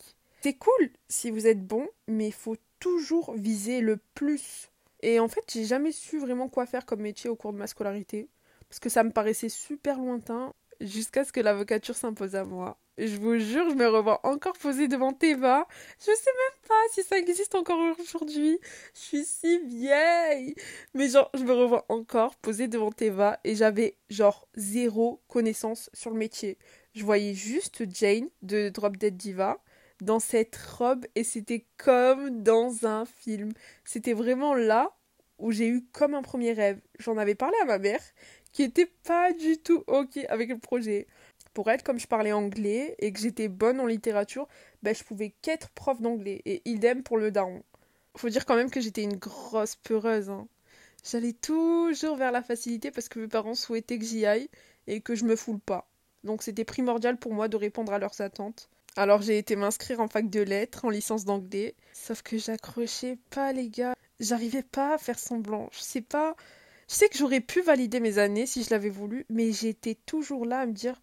C'est 0.42 0.56
cool 0.56 0.90
si 1.10 1.32
vous 1.32 1.48
êtes 1.48 1.66
bon, 1.66 1.88
mais 2.08 2.28
il 2.28 2.34
faut 2.34 2.58
toujours 2.80 3.34
viser 3.34 3.82
le 3.82 3.98
plus. 4.14 4.70
Et 5.02 5.20
en 5.20 5.28
fait, 5.28 5.44
j'ai 5.52 5.66
jamais 5.66 5.92
su 5.92 6.20
vraiment 6.20 6.50
quoi 6.50 6.66
faire 6.66 6.86
comme 6.86 7.02
métier 7.02 7.30
au 7.30 7.36
cours 7.36 7.54
de 7.54 7.58
ma 7.58 7.68
scolarité, 7.68 8.30
parce 8.70 8.80
que 8.80 8.90
ça 8.90 9.04
me 9.04 9.12
paraissait 9.12 9.50
super 9.50 10.00
lointain 10.00 10.54
jusqu'à 10.82 11.26
ce 11.26 11.32
que 11.32 11.40
l'avocature 11.40 11.96
s'impose 11.96 12.36
à 12.36 12.44
moi. 12.44 12.80
Je 12.98 13.18
vous 13.18 13.38
jure, 13.38 13.70
je 13.70 13.76
me 13.76 13.88
revois 13.88 14.26
encore 14.26 14.58
posée 14.58 14.88
devant 14.88 15.12
Teva. 15.12 15.68
Je 16.00 16.06
sais 16.06 16.12
même 16.12 16.68
pas 16.68 16.94
si 16.94 17.04
ça 17.04 17.18
existe 17.18 17.54
encore 17.54 17.78
aujourd'hui. 18.00 18.58
Je 18.94 19.00
suis 19.00 19.26
si 19.26 19.60
vieille. 19.68 20.56
Mais 20.94 21.10
genre, 21.10 21.30
je 21.34 21.44
me 21.44 21.52
revois 21.52 21.86
encore 21.90 22.38
posée 22.38 22.70
devant 22.70 22.94
Teva 22.94 23.38
et 23.44 23.56
j'avais 23.56 23.98
genre 24.10 24.48
zéro 24.56 25.22
connaissance 25.28 25.90
sur 25.94 26.10
le 26.10 26.18
métier. 26.18 26.58
Je 26.94 27.04
voyais 27.04 27.34
juste 27.34 27.84
Jane 27.94 28.30
de 28.44 28.70
Drop 28.70 28.96
Dead 28.96 29.18
Diva 29.18 29.62
dans 30.00 30.20
cette 30.20 30.56
robe 30.56 31.06
et 31.16 31.26
c'était 31.26 31.66
comme 31.78 32.44
dans 32.44 32.86
un 32.86 33.06
film. 33.06 33.52
C'était 33.84 34.14
vraiment 34.14 34.54
là 34.54 34.96
où 35.38 35.52
j'ai 35.52 35.68
eu 35.68 35.86
comme 35.92 36.14
un 36.14 36.22
premier 36.22 36.54
rêve. 36.54 36.80
J'en 37.00 37.18
avais 37.18 37.36
parlé 37.36 37.58
à 37.62 37.66
ma 37.66 37.78
mère 37.78 38.02
qui 38.54 38.64
était 38.64 38.90
pas 39.04 39.34
du 39.34 39.58
tout 39.58 39.84
ok 39.88 40.18
avec 40.30 40.48
le 40.48 40.58
projet. 40.58 41.08
Pour 41.56 41.70
elle, 41.72 41.84
comme 41.84 42.00
je 42.00 42.06
parlais 42.06 42.34
anglais 42.34 42.98
et 43.00 43.14
que 43.14 43.20
j'étais 43.20 43.48
bonne 43.48 43.80
en 43.80 43.86
littérature, 43.86 44.46
ben, 44.84 44.94
je 44.94 45.06
pouvais 45.06 45.34
qu'être 45.42 45.70
prof 45.70 46.02
d'anglais. 46.02 46.42
Et 46.44 46.62
idem 46.66 47.02
pour 47.02 47.18
le 47.18 47.32
daron. 47.32 47.64
Faut 48.18 48.28
dire 48.28 48.46
quand 48.46 48.58
même 48.58 48.70
que 48.70 48.82
j'étais 48.82 49.04
une 49.04 49.16
grosse 49.16 49.78
peureuse. 49.78 50.30
Hein. 50.30 50.50
J'allais 51.10 51.32
toujours 51.32 52.18
vers 52.18 52.34
la 52.34 52.44
facilité 52.44 52.92
parce 52.92 53.08
que 53.08 53.20
mes 53.20 53.30
parents 53.30 53.56
souhaitaient 53.56 53.98
que 53.98 54.04
j'y 54.04 54.26
aille 54.26 54.50
et 54.88 55.00
que 55.00 55.16
je 55.16 55.24
me 55.24 55.38
foule 55.38 55.62
pas. 55.62 55.88
Donc 56.26 56.44
c'était 56.44 56.66
primordial 56.66 57.16
pour 57.16 57.34
moi 57.34 57.48
de 57.48 57.56
répondre 57.56 57.94
à 57.94 58.00
leurs 58.00 58.20
attentes. 58.20 58.70
Alors 58.98 59.22
j'ai 59.22 59.38
été 59.38 59.56
m'inscrire 59.56 60.02
en 60.02 60.10
fac 60.10 60.30
de 60.30 60.42
lettres, 60.42 60.84
en 60.84 60.90
licence 60.90 61.24
d'anglais. 61.24 61.74
Sauf 61.94 62.22
que 62.22 62.38
j'accrochais 62.38 63.18
pas 63.30 63.54
les 63.54 63.70
gars. 63.70 63.96
J'arrivais 64.20 64.64
pas 64.64 64.96
à 64.96 64.98
faire 64.98 65.20
semblant. 65.20 65.70
Je 65.72 65.80
sais 65.80 66.02
pas 66.02 66.36
Je 66.90 66.96
sais 66.96 67.08
que 67.08 67.18
j'aurais 67.18 67.40
pu 67.40 67.62
valider 67.62 68.02
mes 68.02 68.18
années 68.18 68.46
si 68.46 68.62
je 68.64 68.72
l'avais 68.72 68.90
voulu, 68.90 69.26
mais 69.30 69.54
j'étais 69.54 69.96
toujours 70.06 70.46
là 70.46 70.60
à 70.60 70.66
me 70.66 70.74
dire 70.74 71.02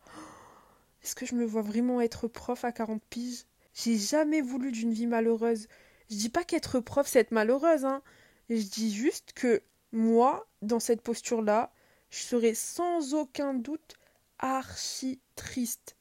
est-ce 1.02 1.14
que 1.14 1.26
je 1.26 1.34
me 1.34 1.44
vois 1.44 1.62
vraiment 1.62 2.00
être 2.00 2.28
prof 2.28 2.64
à 2.64 2.72
40 2.72 3.02
piges? 3.10 3.44
J'ai 3.74 3.96
jamais 3.96 4.40
voulu 4.40 4.70
d'une 4.72 4.92
vie 4.92 5.06
malheureuse. 5.06 5.66
Je 6.10 6.16
dis 6.16 6.28
pas 6.28 6.44
qu'être 6.44 6.80
prof 6.80 7.06
c'est 7.06 7.20
être 7.20 7.32
malheureuse, 7.32 7.84
hein. 7.84 8.02
Je 8.50 8.62
dis 8.62 8.94
juste 8.94 9.32
que 9.32 9.62
moi, 9.92 10.46
dans 10.62 10.80
cette 10.80 11.02
posture-là, 11.02 11.72
je 12.10 12.18
serais 12.18 12.54
sans 12.54 13.14
aucun 13.14 13.54
doute 13.54 13.94
archi 14.38 15.20
triste. 15.36 15.96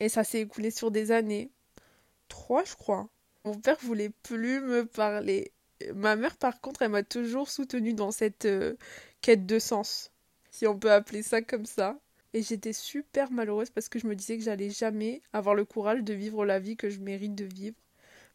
Et 0.00 0.08
ça 0.08 0.24
s'est 0.24 0.40
écoulé 0.40 0.70
sur 0.70 0.90
des 0.90 1.12
années. 1.12 1.50
Trois, 2.28 2.64
je 2.64 2.74
crois. 2.74 3.08
Mon 3.44 3.54
père 3.58 3.76
voulait 3.80 4.10
plus 4.22 4.60
me 4.60 4.86
parler. 4.86 5.52
Ma 5.94 6.16
mère, 6.16 6.36
par 6.36 6.60
contre, 6.60 6.82
elle 6.82 6.90
m'a 6.90 7.02
toujours 7.02 7.50
soutenue 7.50 7.94
dans 7.94 8.10
cette 8.10 8.44
euh, 8.44 8.76
quête 9.20 9.46
de 9.46 9.58
sens, 9.58 10.12
si 10.50 10.66
on 10.66 10.78
peut 10.78 10.92
appeler 10.92 11.22
ça 11.22 11.42
comme 11.42 11.66
ça. 11.66 11.98
Et 12.32 12.42
j'étais 12.42 12.72
super 12.72 13.32
malheureuse 13.32 13.70
parce 13.70 13.88
que 13.88 13.98
je 13.98 14.06
me 14.06 14.14
disais 14.14 14.38
que 14.38 14.44
j'allais 14.44 14.70
jamais 14.70 15.22
avoir 15.32 15.54
le 15.54 15.64
courage 15.64 16.02
de 16.02 16.14
vivre 16.14 16.44
la 16.44 16.60
vie 16.60 16.76
que 16.76 16.88
je 16.88 17.00
mérite 17.00 17.34
de 17.34 17.44
vivre, 17.44 17.76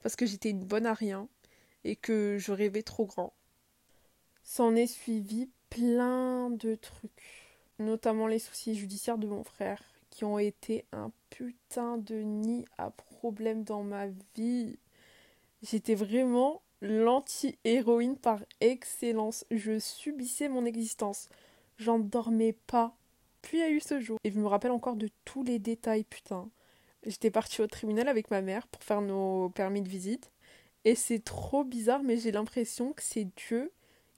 parce 0.01 0.15
que 0.15 0.25
j'étais 0.25 0.49
une 0.49 0.63
bonne 0.63 0.85
à 0.85 0.93
rien 0.93 1.29
et 1.83 1.95
que 1.95 2.37
je 2.39 2.51
rêvais 2.51 2.83
trop 2.83 3.05
grand. 3.05 3.33
S'en 4.43 4.75
est 4.75 4.87
suivi 4.87 5.49
plein 5.69 6.49
de 6.49 6.75
trucs, 6.75 7.57
notamment 7.79 8.27
les 8.27 8.39
soucis 8.39 8.75
judiciaires 8.75 9.17
de 9.17 9.27
mon 9.27 9.43
frère, 9.43 9.81
qui 10.09 10.25
ont 10.25 10.39
été 10.39 10.85
un 10.91 11.11
putain 11.29 11.97
de 11.97 12.15
nid 12.15 12.65
à 12.77 12.89
problème 12.89 13.63
dans 13.63 13.83
ma 13.83 14.07
vie. 14.35 14.77
J'étais 15.61 15.95
vraiment 15.95 16.61
l'anti-héroïne 16.81 18.17
par 18.17 18.43
excellence. 18.61 19.45
Je 19.51 19.79
subissais 19.79 20.49
mon 20.49 20.65
existence. 20.65 21.29
J'en 21.77 21.99
dormais 21.99 22.53
pas. 22.67 22.95
Puis 23.45 23.59
il 23.59 23.61
y 23.61 23.63
a 23.63 23.69
eu 23.69 23.79
ce 23.79 23.99
jour. 23.99 24.17
Et 24.23 24.31
je 24.31 24.39
me 24.39 24.47
rappelle 24.47 24.71
encore 24.71 24.95
de 24.95 25.07
tous 25.23 25.43
les 25.43 25.59
détails, 25.59 26.03
putain. 26.03 26.49
J'étais 27.05 27.29
partie 27.29 27.61
au 27.61 27.67
tribunal 27.67 28.07
avec 28.07 28.31
ma 28.31 28.41
mère 28.41 28.67
pour 28.67 28.81
faire 28.81 29.01
nos 29.01 29.49
permis 29.49 29.83
de 29.83 29.87
visite. 29.87 30.31
Et 30.83 30.95
c'est 30.95 31.23
trop 31.23 31.63
bizarre, 31.63 32.01
mais 32.01 32.17
j'ai 32.17 32.31
l'impression 32.31 32.91
que 32.93 33.03
c'est 33.03 33.27
Dieu 33.35 33.71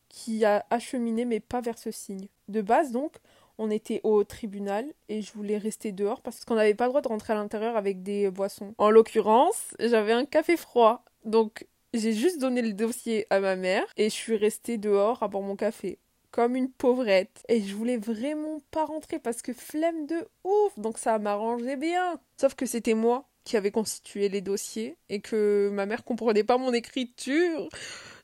qui 0.07 0.45
a 0.45 0.65
acheminé 0.69 1.25
mes 1.25 1.41
pas 1.41 1.59
vers 1.59 1.77
ce 1.77 1.91
signe. 1.91 2.29
De 2.47 2.61
base, 2.61 2.93
donc, 2.93 3.17
on 3.57 3.69
était 3.69 3.99
au 4.03 4.23
tribunal 4.23 4.85
et 5.09 5.21
je 5.21 5.33
voulais 5.33 5.57
rester 5.57 5.91
dehors 5.91 6.21
parce 6.21 6.45
qu'on 6.45 6.55
n'avait 6.55 6.73
pas 6.73 6.85
le 6.85 6.91
droit 6.91 7.01
de 7.01 7.09
rentrer 7.09 7.33
à 7.33 7.35
l'intérieur 7.35 7.75
avec 7.75 8.03
des 8.03 8.31
boissons. 8.31 8.75
En 8.77 8.89
l'occurrence, 8.89 9.75
j'avais 9.79 10.13
un 10.13 10.23
café 10.23 10.55
froid. 10.55 11.03
Donc, 11.25 11.67
j'ai 11.93 12.13
juste 12.13 12.39
donné 12.39 12.61
le 12.61 12.71
dossier 12.71 13.27
à 13.29 13.41
ma 13.41 13.57
mère 13.57 13.83
et 13.97 14.05
je 14.05 14.15
suis 14.15 14.37
restée 14.37 14.77
dehors 14.77 15.21
à 15.21 15.27
boire 15.27 15.43
mon 15.43 15.57
café. 15.57 15.99
Comme 16.31 16.55
une 16.55 16.71
pauvrette. 16.71 17.43
Et 17.47 17.61
je 17.61 17.75
voulais 17.75 17.97
vraiment 17.97 18.59
pas 18.71 18.85
rentrer 18.85 19.19
parce 19.19 19.41
que 19.41 19.53
flemme 19.53 20.05
de 20.05 20.27
ouf. 20.43 20.77
Donc 20.77 20.97
ça 20.97 21.17
m'arrangeait 21.19 21.77
bien. 21.77 22.19
Sauf 22.39 22.55
que 22.55 22.65
c'était 22.65 22.93
moi 22.93 23.27
qui 23.43 23.55
avait 23.55 23.71
constitué 23.71 24.27
les 24.27 24.41
dossiers 24.41 24.97
et 25.09 25.21
que 25.21 25.69
ma 25.71 25.85
mère 25.85 26.03
comprenait 26.03 26.43
pas 26.43 26.57
mon 26.57 26.73
écriture. 26.73 27.69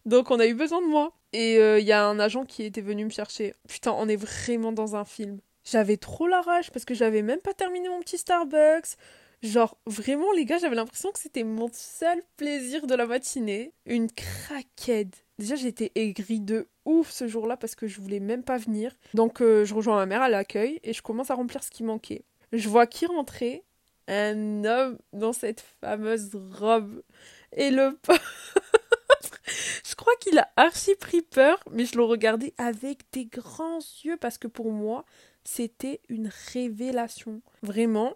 Donc 0.05 0.31
on 0.31 0.39
a 0.39 0.45
eu 0.45 0.53
besoin 0.53 0.81
de 0.81 0.87
moi. 0.87 1.13
Et 1.31 1.55
il 1.55 1.59
euh, 1.59 1.79
y 1.79 1.91
a 1.91 2.05
un 2.05 2.19
agent 2.19 2.45
qui 2.45 2.63
était 2.63 2.81
venu 2.81 3.05
me 3.05 3.09
chercher. 3.09 3.53
Putain, 3.67 3.93
on 3.97 4.07
est 4.07 4.15
vraiment 4.15 4.71
dans 4.71 4.95
un 4.95 5.05
film. 5.05 5.39
J'avais 5.63 5.97
trop 5.97 6.27
la 6.27 6.41
rage 6.41 6.71
parce 6.71 6.85
que 6.85 6.93
j'avais 6.93 7.21
même 7.21 7.39
pas 7.39 7.53
terminé 7.53 7.89
mon 7.89 8.01
petit 8.01 8.17
Starbucks. 8.17 8.97
Genre, 9.43 9.77
vraiment, 9.85 10.31
les 10.31 10.45
gars, 10.45 10.57
j'avais 10.57 10.75
l'impression 10.75 11.11
que 11.11 11.19
c'était 11.19 11.43
mon 11.43 11.69
seul 11.73 12.23
plaisir 12.37 12.87
de 12.87 12.95
la 12.95 13.05
matinée. 13.05 13.73
Une 13.85 14.09
craquette. 14.09 15.25
Déjà, 15.37 15.55
j'étais 15.55 15.91
aigrie 15.95 16.39
de 16.39 16.69
ouf 16.85 17.11
ce 17.11 17.27
jour-là 17.27 17.57
parce 17.57 17.75
que 17.75 17.85
je 17.85 17.99
voulais 17.99 18.21
même 18.21 18.43
pas 18.43 18.57
venir. 18.57 18.95
Donc, 19.13 19.41
euh, 19.41 19.65
je 19.65 19.73
rejoins 19.73 19.97
ma 19.97 20.05
mère 20.05 20.21
à 20.21 20.29
l'accueil 20.29 20.79
et 20.83 20.93
je 20.93 21.01
commence 21.01 21.29
à 21.29 21.35
remplir 21.35 21.61
ce 21.61 21.71
qui 21.71 21.83
manquait. 21.83 22.23
Je 22.53 22.69
vois 22.69 22.87
qui 22.87 23.05
rentrait 23.05 23.65
Un 24.07 24.63
homme 24.63 24.97
dans 25.11 25.33
cette 25.33 25.61
fameuse 25.81 26.29
robe. 26.53 27.03
Et 27.51 27.69
le 27.69 27.99
je 29.85 29.95
crois 29.95 30.13
qu'il 30.21 30.39
a 30.39 30.49
archi 30.55 30.95
pris 30.95 31.21
peur, 31.21 31.59
mais 31.69 31.85
je 31.85 31.97
le 31.97 32.03
regardais 32.03 32.53
avec 32.57 33.01
des 33.11 33.25
grands 33.25 33.79
yeux 34.05 34.15
parce 34.15 34.37
que 34.37 34.47
pour 34.47 34.71
moi, 34.71 35.03
c'était 35.43 35.99
une 36.07 36.29
révélation. 36.53 37.41
Vraiment, 37.61 38.15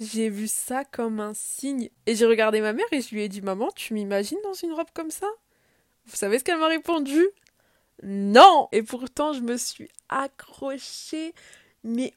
j'ai 0.00 0.28
vu 0.28 0.46
ça 0.48 0.84
comme 0.84 1.20
un 1.20 1.34
signe. 1.34 1.90
Et 2.06 2.14
j'ai 2.14 2.26
regardé 2.26 2.60
ma 2.60 2.72
mère 2.72 2.86
et 2.92 3.00
je 3.00 3.14
lui 3.14 3.22
ai 3.22 3.28
dit 3.28 3.42
Maman, 3.42 3.70
tu 3.74 3.94
m'imagines 3.94 4.38
dans 4.44 4.54
une 4.54 4.72
robe 4.72 4.90
comme 4.94 5.10
ça? 5.10 5.26
Vous 6.06 6.16
savez 6.16 6.38
ce 6.38 6.44
qu'elle 6.44 6.58
m'a 6.58 6.68
répondu? 6.68 7.26
Non 8.02 8.68
Et 8.72 8.82
pourtant, 8.82 9.32
je 9.32 9.40
me 9.40 9.56
suis 9.56 9.88
accrochée, 10.08 11.34
mais 11.82 12.12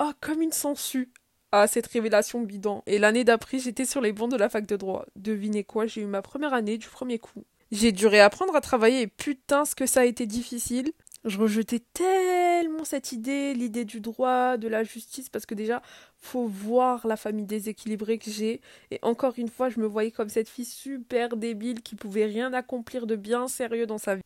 oh, 0.00 0.10
comme 0.20 0.42
une 0.42 0.52
sangsue 0.52 1.10
à 1.52 1.66
cette 1.66 1.86
révélation 1.86 2.40
bidon. 2.40 2.82
Et 2.86 2.98
l'année 2.98 3.24
d'après, 3.24 3.58
j'étais 3.58 3.84
sur 3.84 4.00
les 4.00 4.12
bancs 4.12 4.30
de 4.30 4.36
la 4.36 4.48
fac 4.48 4.66
de 4.66 4.76
droit. 4.76 5.04
Devinez 5.16 5.64
quoi, 5.64 5.86
j'ai 5.86 6.02
eu 6.02 6.06
ma 6.06 6.22
première 6.22 6.54
année 6.54 6.78
du 6.78 6.88
premier 6.88 7.18
coup. 7.18 7.44
J'ai 7.72 7.92
dû 7.92 8.06
réapprendre 8.06 8.54
à 8.56 8.60
travailler 8.60 9.02
et 9.02 9.06
putain 9.06 9.64
ce 9.64 9.74
que 9.74 9.86
ça 9.86 10.00
a 10.00 10.04
été 10.04 10.26
difficile. 10.26 10.92
Je 11.24 11.38
rejetais 11.38 11.80
tellement 11.92 12.84
cette 12.84 13.12
idée, 13.12 13.52
l'idée 13.52 13.84
du 13.84 14.00
droit, 14.00 14.56
de 14.56 14.68
la 14.68 14.84
justice, 14.84 15.28
parce 15.28 15.44
que 15.44 15.54
déjà, 15.54 15.82
faut 16.16 16.46
voir 16.46 17.06
la 17.06 17.16
famille 17.16 17.44
déséquilibrée 17.44 18.18
que 18.18 18.30
j'ai. 18.30 18.62
Et 18.90 18.98
encore 19.02 19.34
une 19.36 19.50
fois, 19.50 19.68
je 19.68 19.80
me 19.80 19.86
voyais 19.86 20.12
comme 20.12 20.30
cette 20.30 20.48
fille 20.48 20.64
super 20.64 21.36
débile 21.36 21.82
qui 21.82 21.94
pouvait 21.94 22.24
rien 22.24 22.54
accomplir 22.54 23.06
de 23.06 23.16
bien 23.16 23.48
sérieux 23.48 23.86
dans 23.86 23.98
sa 23.98 24.14
vie. 24.14 24.22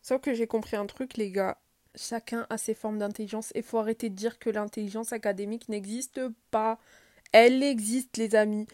Sauf 0.00 0.22
que 0.22 0.32
j'ai 0.32 0.46
compris 0.46 0.76
un 0.76 0.86
truc, 0.86 1.18
les 1.18 1.30
gars. 1.30 1.58
Chacun 1.94 2.46
a 2.48 2.56
ses 2.56 2.74
formes 2.74 2.98
d'intelligence 2.98 3.52
et 3.54 3.60
faut 3.60 3.78
arrêter 3.78 4.08
de 4.08 4.14
dire 4.14 4.38
que 4.38 4.48
l'intelligence 4.48 5.12
académique 5.12 5.68
n'existe 5.68 6.20
pas. 6.50 6.78
Elle 7.32 7.62
existe, 7.62 8.16
les 8.16 8.34
amis 8.34 8.66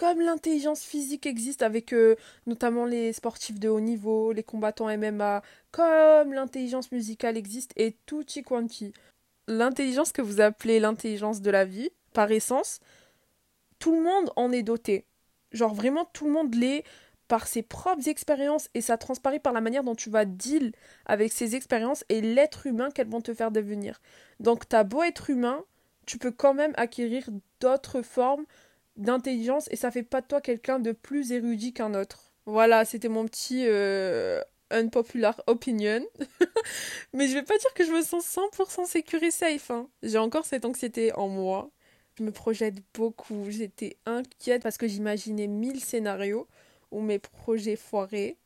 comme 0.00 0.22
l'intelligence 0.22 0.80
physique 0.80 1.26
existe 1.26 1.60
avec 1.60 1.92
euh, 1.92 2.16
notamment 2.46 2.86
les 2.86 3.12
sportifs 3.12 3.60
de 3.60 3.68
haut 3.68 3.80
niveau, 3.80 4.32
les 4.32 4.42
combattants 4.42 4.88
MMA, 4.88 5.42
comme 5.72 6.32
l'intelligence 6.32 6.90
musicale 6.90 7.36
existe 7.36 7.74
et 7.76 7.98
tutti 8.06 8.42
quanti. 8.42 8.94
L'intelligence 9.46 10.12
que 10.12 10.22
vous 10.22 10.40
appelez 10.40 10.80
l'intelligence 10.80 11.42
de 11.42 11.50
la 11.50 11.66
vie, 11.66 11.90
par 12.14 12.32
essence, 12.32 12.80
tout 13.78 13.94
le 13.94 14.02
monde 14.02 14.32
en 14.36 14.52
est 14.52 14.62
doté. 14.62 15.04
Genre 15.52 15.74
vraiment 15.74 16.06
tout 16.14 16.24
le 16.24 16.32
monde 16.32 16.54
l'est 16.54 16.82
par 17.28 17.46
ses 17.46 17.60
propres 17.60 18.08
expériences 18.08 18.70
et 18.72 18.80
ça 18.80 18.96
transparaît 18.96 19.38
par 19.38 19.52
la 19.52 19.60
manière 19.60 19.84
dont 19.84 19.94
tu 19.94 20.08
vas 20.08 20.24
deal 20.24 20.72
avec 21.04 21.30
ces 21.30 21.56
expériences 21.56 22.06
et 22.08 22.22
l'être 22.22 22.66
humain 22.66 22.90
qu'elles 22.90 23.10
vont 23.10 23.20
te 23.20 23.34
faire 23.34 23.50
devenir. 23.50 24.00
Donc 24.38 24.66
t'as 24.66 24.82
beau 24.82 25.02
être 25.02 25.28
humain, 25.28 25.62
tu 26.06 26.16
peux 26.16 26.32
quand 26.32 26.54
même 26.54 26.72
acquérir 26.78 27.28
d'autres 27.60 28.00
formes 28.00 28.46
d'intelligence 28.96 29.68
et 29.70 29.76
ça 29.76 29.90
fait 29.90 30.02
pas 30.02 30.20
de 30.20 30.26
toi 30.26 30.40
quelqu'un 30.40 30.78
de 30.78 30.92
plus 30.92 31.32
érudit 31.32 31.72
qu'un 31.72 31.94
autre. 31.94 32.32
Voilà, 32.46 32.84
c'était 32.84 33.08
mon 33.08 33.26
petit 33.26 33.64
euh, 33.66 34.42
unpopular 34.70 35.40
opinion. 35.46 36.04
Mais 37.12 37.28
je 37.28 37.34
vais 37.34 37.42
pas 37.42 37.58
dire 37.58 37.74
que 37.74 37.84
je 37.84 37.92
me 37.92 38.02
sens 38.02 38.24
100% 38.26 38.86
sécure 38.86 39.22
et 39.22 39.30
safe. 39.30 39.70
Hein. 39.70 39.88
J'ai 40.02 40.18
encore 40.18 40.44
cette 40.44 40.64
anxiété 40.64 41.12
en 41.14 41.28
moi. 41.28 41.70
Je 42.18 42.24
me 42.24 42.32
projette 42.32 42.76
beaucoup. 42.94 43.50
J'étais 43.50 43.96
inquiète 44.06 44.62
parce 44.62 44.78
que 44.78 44.88
j'imaginais 44.88 45.46
mille 45.46 45.80
scénarios 45.80 46.46
où 46.90 47.00
mes 47.00 47.18
projets 47.18 47.76
foiraient, 47.76 48.36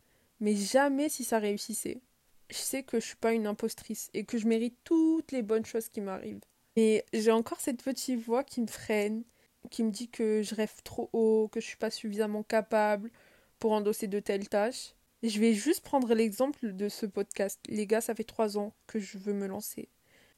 mais 0.41 0.55
jamais 0.55 1.09
si 1.09 1.25
ça 1.25 1.39
réussissait. 1.39 2.01
Je 2.51 2.57
sais 2.57 2.83
que 2.83 3.01
je 3.01 3.07
suis 3.07 3.17
pas 3.17 3.33
une 3.33 3.47
impostrice 3.47 4.11
et 4.13 4.25
que 4.25 4.39
je 4.39 4.47
mérite 4.47 4.77
toutes 4.85 5.33
les 5.33 5.43
bonnes 5.43 5.65
choses 5.65 5.89
qui 5.89 6.01
m'arrivent. 6.01 6.43
Mais 6.77 7.05
j'ai 7.13 7.31
encore 7.31 7.61
cette 7.61 7.83
petite 7.83 8.21
voix 8.21 8.45
qui 8.45 8.61
me 8.61 8.67
freine, 8.67 9.23
qui 9.71 9.83
me 9.83 9.91
dit 9.91 10.09
que 10.09 10.43
je 10.43 10.55
rêve 10.55 10.83
trop 10.85 11.11
haut, 11.13 11.49
que 11.49 11.61
je 11.61 11.67
suis 11.67 11.77
pas 11.77 11.91
suffisamment 11.91 12.43
capable 12.43 13.11
pour 13.59 13.73
endosser 13.73 14.09
de 14.09 14.21
telles 14.21 14.49
tâches. 14.49 14.95
je 15.23 15.41
vais 15.41 15.55
juste 15.55 15.83
prendre 15.83 16.13
l'exemple 16.15 16.73
de 16.73 16.89
ce 16.89 17.07
podcast. 17.07 17.61
Les 17.69 17.87
gars, 17.87 18.01
ça 18.01 18.15
fait 18.15 18.25
trois 18.25 18.59
ans 18.59 18.73
que 18.87 18.99
je 18.99 19.19
veux 19.19 19.33
me 19.33 19.47
lancer. 19.47 19.89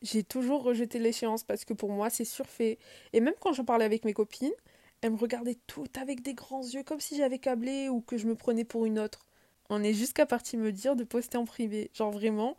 J'ai 0.02 0.23
toujours 0.23 0.62
rejeté 0.62 0.99
l'échéance 0.99 1.42
parce 1.42 1.64
que 1.64 1.75
pour 1.75 1.90
moi, 1.90 2.11
c'est 2.11 2.25
surfait. 2.25 2.78
Et 3.12 3.21
même 3.21 3.35
quand 3.40 3.52
j'en 3.52 3.64
parlais 3.64 3.85
avec 3.85 4.04
mes 4.04 4.12
copines, 4.12 4.52
elles 5.00 5.12
me 5.12 5.16
regardaient 5.16 5.59
toutes 5.66 5.99
avec 5.99 6.23
des 6.23 6.35
grands 6.35 6.62
yeux, 6.62 6.83
comme 6.83 7.00
si 7.00 7.16
j'avais 7.16 7.38
câblé 7.38 7.88
ou 7.88 8.00
que 8.00 8.16
je 8.18 8.26
me 8.26 8.35
prenais 8.35 8.64
pour 8.64 8.87
une 8.87 8.99
autre. 8.99 9.26
On 9.68 9.83
est 9.83 9.95
jusqu'à 9.95 10.26
partir 10.26 10.61
me 10.61 10.71
dire 10.71 10.97
de 10.97 11.04
poster 11.04 11.38
en 11.38 11.45
privé. 11.45 11.90
Genre 11.95 12.12
vraiment, 12.12 12.56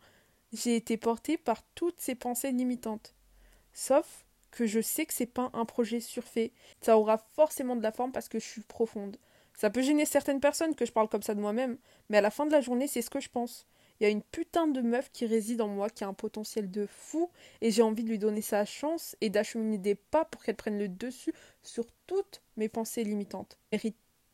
j'ai 0.52 0.76
été 0.76 0.96
portée 0.96 1.38
par 1.38 1.62
toutes 1.74 2.00
ces 2.00 2.14
pensées 2.14 2.52
limitantes. 2.52 3.14
Sauf 3.72 4.26
que 4.50 4.66
je 4.66 4.80
sais 4.80 5.06
que 5.06 5.14
c'est 5.14 5.26
pas 5.26 5.50
un 5.52 5.64
projet 5.64 6.00
surfait. 6.00 6.52
Ça 6.80 6.98
aura 6.98 7.18
forcément 7.18 7.76
de 7.76 7.82
la 7.82 7.92
forme 7.92 8.12
parce 8.12 8.28
que 8.28 8.38
je 8.38 8.46
suis 8.46 8.62
profonde. 8.62 9.16
Ça 9.54 9.70
peut 9.70 9.82
gêner 9.82 10.04
certaines 10.04 10.40
personnes 10.40 10.74
que 10.74 10.86
je 10.86 10.92
parle 10.92 11.08
comme 11.08 11.22
ça 11.22 11.34
de 11.34 11.40
moi-même, 11.40 11.78
mais 12.08 12.18
à 12.18 12.20
la 12.20 12.30
fin 12.30 12.46
de 12.46 12.52
la 12.52 12.60
journée, 12.60 12.86
c'est 12.86 13.02
ce 13.02 13.10
que 13.10 13.20
je 13.20 13.28
pense. 13.28 13.66
Il 13.98 14.04
y 14.04 14.06
a 14.06 14.10
une 14.10 14.22
putain 14.22 14.68
de 14.68 14.80
meuf 14.80 15.10
qui 15.12 15.26
réside 15.26 15.60
en 15.60 15.68
moi, 15.68 15.90
qui 15.90 16.04
a 16.04 16.08
un 16.08 16.14
potentiel 16.14 16.70
de 16.70 16.86
fou, 16.86 17.30
et 17.60 17.72
j'ai 17.72 17.82
envie 17.82 18.04
de 18.04 18.08
lui 18.08 18.18
donner 18.18 18.42
sa 18.42 18.64
chance 18.64 19.16
et 19.20 19.30
d'acheminer 19.30 19.78
des 19.78 19.96
pas 19.96 20.24
pour 20.24 20.42
qu'elle 20.44 20.54
prenne 20.54 20.78
le 20.78 20.88
dessus 20.88 21.34
sur 21.62 21.86
toutes 22.06 22.40
mes 22.56 22.68
pensées 22.68 23.02
limitantes. 23.02 23.58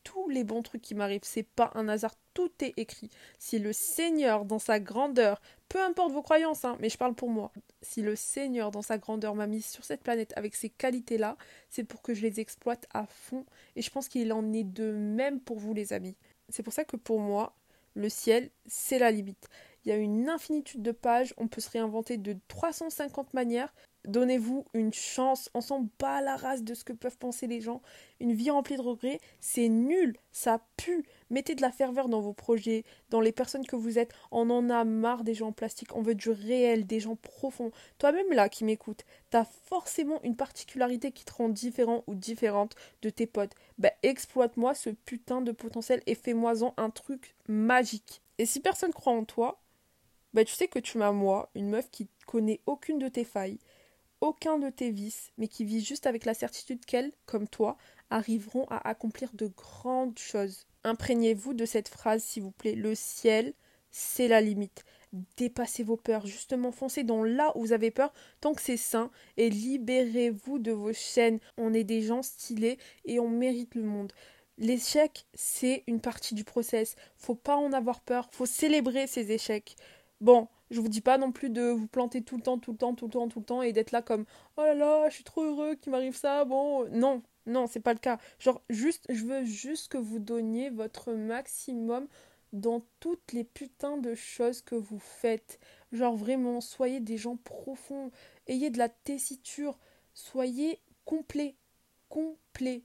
Tous 0.05 0.29
les 0.29 0.45
bons 0.45 0.61
trucs 0.61 0.81
qui 0.81 0.95
m'arrivent, 0.95 1.21
c'est 1.23 1.43
pas 1.43 1.71
un 1.73 1.89
hasard, 1.89 2.15
tout 2.33 2.51
est 2.61 2.73
écrit. 2.77 3.09
Si 3.39 3.59
le 3.59 3.73
Seigneur, 3.73 4.45
dans 4.45 4.59
sa 4.59 4.79
grandeur, 4.79 5.41
peu 5.67 5.81
importe 5.83 6.13
vos 6.13 6.21
croyances, 6.21 6.63
hein, 6.63 6.77
mais 6.79 6.89
je 6.89 6.97
parle 6.97 7.15
pour 7.15 7.29
moi, 7.29 7.51
si 7.81 8.01
le 8.01 8.15
Seigneur, 8.15 8.71
dans 8.71 8.83
sa 8.83 8.97
grandeur, 8.97 9.35
m'a 9.35 9.47
mis 9.47 9.61
sur 9.61 9.83
cette 9.83 10.03
planète 10.03 10.31
avec 10.37 10.55
ces 10.55 10.69
qualités-là, 10.69 11.37
c'est 11.69 11.83
pour 11.83 12.01
que 12.01 12.13
je 12.13 12.21
les 12.21 12.39
exploite 12.39 12.85
à 12.93 13.05
fond. 13.07 13.45
Et 13.75 13.81
je 13.81 13.89
pense 13.89 14.07
qu'il 14.07 14.31
en 14.31 14.53
est 14.53 14.63
de 14.63 14.91
même 14.91 15.41
pour 15.41 15.57
vous, 15.57 15.73
les 15.73 15.91
amis. 15.91 16.15
C'est 16.49 16.63
pour 16.63 16.73
ça 16.73 16.85
que 16.85 16.95
pour 16.95 17.19
moi, 17.19 17.55
le 17.95 18.07
ciel, 18.07 18.51
c'est 18.67 18.99
la 18.99 19.11
limite. 19.11 19.49
Il 19.83 19.89
y 19.89 19.91
a 19.91 19.97
une 19.97 20.29
infinitude 20.29 20.83
de 20.83 20.91
pages, 20.91 21.33
on 21.37 21.47
peut 21.47 21.61
se 21.61 21.69
réinventer 21.71 22.17
de 22.17 22.37
350 22.47 23.33
manières. 23.33 23.73
Donnez-vous 24.07 24.65
une 24.73 24.93
chance, 24.93 25.49
on 25.53 25.61
s'en 25.61 25.87
bat 25.99 26.21
la 26.21 26.35
race 26.35 26.63
de 26.63 26.73
ce 26.73 26.83
que 26.83 26.93
peuvent 26.93 27.17
penser 27.17 27.47
les 27.47 27.61
gens. 27.61 27.81
Une 28.19 28.33
vie 28.33 28.49
remplie 28.49 28.77
de 28.77 28.81
regrets, 28.81 29.19
c'est 29.39 29.67
nul, 29.67 30.15
ça 30.31 30.61
pue. 30.77 31.05
Mettez 31.29 31.55
de 31.55 31.61
la 31.61 31.71
ferveur 31.71 32.07
dans 32.07 32.21
vos 32.21 32.33
projets, 32.33 32.83
dans 33.09 33.21
les 33.21 33.31
personnes 33.31 33.65
que 33.65 33.75
vous 33.75 33.97
êtes. 33.97 34.13
On 34.31 34.49
en 34.49 34.69
a 34.69 34.83
marre 34.83 35.23
des 35.23 35.33
gens 35.33 35.51
plastiques, 35.51 35.95
on 35.95 36.01
veut 36.01 36.15
du 36.15 36.29
réel, 36.29 36.85
des 36.85 36.99
gens 36.99 37.15
profonds. 37.15 37.71
Toi-même 37.97 38.31
là 38.31 38.49
qui 38.49 38.63
m'écoutes, 38.63 39.05
t'as 39.29 39.45
forcément 39.45 40.21
une 40.23 40.35
particularité 40.35 41.11
qui 41.11 41.25
te 41.25 41.33
rend 41.33 41.49
différent 41.49 42.03
ou 42.07 42.15
différente 42.15 42.75
de 43.01 43.09
tes 43.09 43.27
potes. 43.27 43.55
Ben 43.77 43.91
exploite-moi 44.03 44.73
ce 44.73 44.89
putain 44.89 45.41
de 45.41 45.51
potentiel 45.51 46.01
et 46.05 46.15
fais-moi-en 46.15 46.73
un 46.77 46.89
truc 46.89 47.35
magique. 47.47 48.21
Et 48.37 48.45
si 48.45 48.59
personne 48.59 48.93
croit 48.93 49.13
en 49.13 49.25
toi, 49.25 49.61
ben 50.33 50.43
tu 50.43 50.53
sais 50.53 50.67
que 50.67 50.79
tu 50.79 50.97
m'as 50.97 51.13
moi, 51.13 51.49
une 51.55 51.69
meuf 51.69 51.89
qui 51.89 52.09
connaît 52.27 52.59
aucune 52.65 52.99
de 52.99 53.07
tes 53.07 53.23
failles, 53.23 53.57
aucun 54.25 54.57
de 54.59 54.69
tes 54.69 54.91
vices, 54.91 55.31
mais 55.37 55.47
qui 55.47 55.63
vit 55.63 55.83
juste 55.83 56.07
avec 56.07 56.25
la 56.25 56.33
certitude 56.33 56.83
qu'elles, 56.85 57.13
comme 57.25 57.47
toi, 57.47 57.77
arriveront 58.09 58.65
à 58.69 58.87
accomplir 58.89 59.29
de 59.33 59.47
grandes 59.47 60.17
choses. 60.17 60.65
Imprégnez-vous 60.83 61.53
de 61.53 61.65
cette 61.65 61.87
phrase, 61.87 62.23
s'il 62.23 62.43
vous 62.43 62.51
plaît. 62.51 62.75
Le 62.75 62.95
ciel, 62.95 63.53
c'est 63.91 64.27
la 64.27 64.41
limite. 64.41 64.83
Dépassez 65.37 65.83
vos 65.83 65.95
peurs, 65.95 66.27
justement, 66.27 66.71
foncez 66.71 67.03
dans 67.03 67.23
là 67.23 67.55
où 67.55 67.61
vous 67.61 67.71
avez 67.71 67.91
peur, 67.91 68.13
tant 68.41 68.53
que 68.53 68.61
c'est 68.61 68.77
sain, 68.77 69.11
et 69.37 69.49
libérez-vous 69.49 70.59
de 70.59 70.71
vos 70.71 70.91
chaînes. 70.91 71.39
On 71.57 71.73
est 71.73 71.85
des 71.85 72.01
gens 72.01 72.21
stylés 72.21 72.77
et 73.05 73.19
on 73.19 73.29
mérite 73.29 73.75
le 73.75 73.83
monde. 73.83 74.11
L'échec, 74.57 75.25
c'est 75.33 75.83
une 75.87 76.01
partie 76.01 76.33
du 76.35 76.43
process. 76.43 76.95
Faut 77.17 77.35
pas 77.35 77.55
en 77.55 77.71
avoir 77.73 78.01
peur, 78.01 78.27
faut 78.31 78.45
célébrer 78.45 79.07
ces 79.07 79.31
échecs. 79.31 79.75
Bon, 80.19 80.47
je 80.71 80.79
vous 80.79 80.87
dis 80.87 81.01
pas 81.01 81.17
non 81.17 81.31
plus 81.31 81.49
de 81.49 81.69
vous 81.69 81.87
planter 81.87 82.21
tout 82.23 82.37
le 82.37 82.41
temps, 82.41 82.57
tout 82.57 82.71
le 82.71 82.77
temps, 82.77 82.95
tout 82.95 83.05
le 83.05 83.11
temps, 83.11 83.27
tout 83.27 83.39
le 83.39 83.45
temps 83.45 83.61
et 83.61 83.73
d'être 83.73 83.91
là 83.91 84.01
comme 84.01 84.25
oh 84.57 84.61
là 84.61 84.73
là, 84.73 85.09
je 85.09 85.15
suis 85.15 85.23
trop 85.23 85.43
heureux 85.43 85.75
qu'il 85.75 85.91
m'arrive 85.91 86.15
ça. 86.15 86.45
Bon, 86.45 86.87
non, 86.89 87.21
non, 87.45 87.67
c'est 87.67 87.79
pas 87.79 87.93
le 87.93 87.99
cas. 87.99 88.17
Genre 88.39 88.61
juste 88.69 89.05
je 89.09 89.25
veux 89.25 89.43
juste 89.43 89.89
que 89.89 89.97
vous 89.97 90.19
donniez 90.19 90.69
votre 90.69 91.13
maximum 91.13 92.07
dans 92.53 92.85
toutes 92.99 93.33
les 93.33 93.43
putains 93.43 93.97
de 93.97 94.15
choses 94.15 94.61
que 94.61 94.75
vous 94.75 94.99
faites. 94.99 95.59
Genre 95.91 96.15
vraiment, 96.15 96.61
soyez 96.61 96.99
des 96.99 97.17
gens 97.17 97.37
profonds, 97.37 98.11
ayez 98.47 98.69
de 98.69 98.77
la 98.77 98.89
tessiture, 98.89 99.77
soyez 100.13 100.79
complet, 101.03 101.55
complet. 102.09 102.83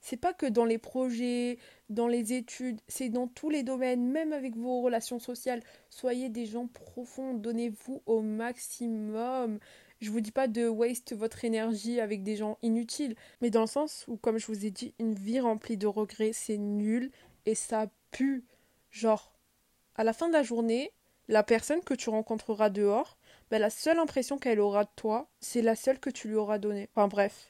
C'est 0.00 0.16
pas 0.16 0.32
que 0.32 0.46
dans 0.46 0.64
les 0.64 0.78
projets, 0.78 1.58
dans 1.88 2.06
les 2.06 2.32
études, 2.34 2.80
c'est 2.86 3.08
dans 3.08 3.26
tous 3.28 3.50
les 3.50 3.62
domaines, 3.62 4.06
même 4.10 4.32
avec 4.32 4.56
vos 4.56 4.82
relations 4.82 5.18
sociales. 5.18 5.62
Soyez 5.90 6.28
des 6.28 6.46
gens 6.46 6.66
profonds, 6.66 7.34
donnez-vous 7.34 8.02
au 8.06 8.20
maximum. 8.20 9.58
Je 10.00 10.10
vous 10.10 10.20
dis 10.20 10.32
pas 10.32 10.48
de 10.48 10.68
waste 10.68 11.14
votre 11.14 11.44
énergie 11.44 12.00
avec 12.00 12.22
des 12.22 12.36
gens 12.36 12.58
inutiles, 12.62 13.16
mais 13.40 13.50
dans 13.50 13.62
le 13.62 13.66
sens 13.66 14.04
où, 14.06 14.16
comme 14.16 14.38
je 14.38 14.46
vous 14.46 14.66
ai 14.66 14.70
dit, 14.70 14.94
une 14.98 15.14
vie 15.14 15.40
remplie 15.40 15.76
de 15.76 15.86
regrets, 15.86 16.32
c'est 16.32 16.58
nul 16.58 17.10
et 17.46 17.54
ça 17.54 17.88
pue. 18.10 18.44
Genre, 18.90 19.32
à 19.96 20.04
la 20.04 20.12
fin 20.12 20.28
de 20.28 20.34
la 20.34 20.42
journée, 20.42 20.92
la 21.26 21.42
personne 21.42 21.82
que 21.82 21.94
tu 21.94 22.10
rencontreras 22.10 22.70
dehors, 22.70 23.18
ben, 23.50 23.58
la 23.58 23.70
seule 23.70 23.98
impression 23.98 24.38
qu'elle 24.38 24.60
aura 24.60 24.84
de 24.84 24.90
toi, 24.94 25.28
c'est 25.40 25.62
la 25.62 25.74
seule 25.74 25.98
que 25.98 26.10
tu 26.10 26.28
lui 26.28 26.36
auras 26.36 26.58
donnée. 26.58 26.88
Enfin 26.94 27.08
bref, 27.08 27.48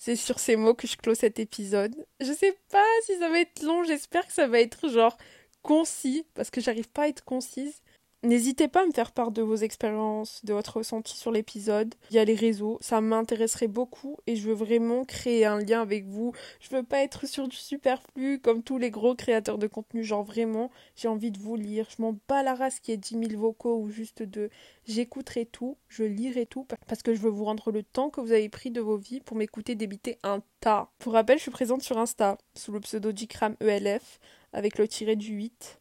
c'est 0.00 0.16
sur 0.16 0.40
ces 0.40 0.56
mots 0.56 0.72
que 0.72 0.86
je 0.86 0.96
clôt 0.96 1.14
cet 1.14 1.38
épisode. 1.38 1.94
Je 2.20 2.32
sais 2.32 2.56
pas 2.70 2.86
si 3.04 3.18
ça 3.18 3.28
va 3.28 3.38
être 3.38 3.62
long, 3.62 3.84
j'espère 3.84 4.26
que 4.26 4.32
ça 4.32 4.46
va 4.46 4.58
être 4.58 4.88
genre 4.88 5.18
concis, 5.62 6.26
parce 6.32 6.48
que 6.48 6.62
j'arrive 6.62 6.88
pas 6.88 7.02
à 7.02 7.08
être 7.08 7.22
concise. 7.22 7.82
N'hésitez 8.22 8.68
pas 8.68 8.82
à 8.82 8.86
me 8.86 8.92
faire 8.92 9.12
part 9.12 9.30
de 9.30 9.40
vos 9.40 9.56
expériences, 9.56 10.44
de 10.44 10.52
votre 10.52 10.76
ressenti 10.76 11.16
sur 11.16 11.32
l'épisode 11.32 11.94
via 12.10 12.22
les 12.22 12.34
réseaux. 12.34 12.76
Ça 12.82 13.00
m'intéresserait 13.00 13.66
beaucoup 13.66 14.18
et 14.26 14.36
je 14.36 14.46
veux 14.46 14.54
vraiment 14.54 15.06
créer 15.06 15.46
un 15.46 15.58
lien 15.58 15.80
avec 15.80 16.04
vous. 16.04 16.34
Je 16.60 16.68
veux 16.68 16.82
pas 16.82 17.02
être 17.02 17.26
sur 17.26 17.48
du 17.48 17.56
superflu 17.56 18.38
comme 18.38 18.62
tous 18.62 18.76
les 18.76 18.90
gros 18.90 19.14
créateurs 19.14 19.56
de 19.56 19.66
contenu. 19.66 20.04
Genre 20.04 20.22
vraiment, 20.22 20.70
j'ai 20.96 21.08
envie 21.08 21.30
de 21.30 21.38
vous 21.38 21.56
lire. 21.56 21.88
Je 21.96 22.02
m'en 22.02 22.14
bats 22.28 22.42
la 22.42 22.54
race 22.54 22.78
qui 22.78 22.92
est 22.92 22.98
10 22.98 23.28
000 23.30 23.40
vocaux 23.40 23.78
ou 23.78 23.88
juste 23.88 24.22
de 24.22 24.50
j'écouterai 24.86 25.46
tout, 25.46 25.78
je 25.88 26.04
lirai 26.04 26.44
tout 26.44 26.66
parce 26.88 27.02
que 27.02 27.14
je 27.14 27.20
veux 27.20 27.30
vous 27.30 27.46
rendre 27.46 27.72
le 27.72 27.82
temps 27.82 28.10
que 28.10 28.20
vous 28.20 28.32
avez 28.32 28.50
pris 28.50 28.70
de 28.70 28.82
vos 28.82 28.98
vies 28.98 29.20
pour 29.20 29.38
m'écouter 29.38 29.76
débiter 29.76 30.18
un 30.24 30.42
tas. 30.60 30.90
Pour 30.98 31.14
rappel, 31.14 31.38
je 31.38 31.42
suis 31.44 31.50
présente 31.50 31.80
sur 31.80 31.96
Insta 31.96 32.36
sous 32.54 32.72
le 32.72 32.80
pseudo 32.80 33.12
d'Ikram 33.12 33.56
ELF 33.60 34.20
avec 34.52 34.76
le 34.76 34.86
tiré 34.86 35.16
du 35.16 35.32
8. 35.32 35.79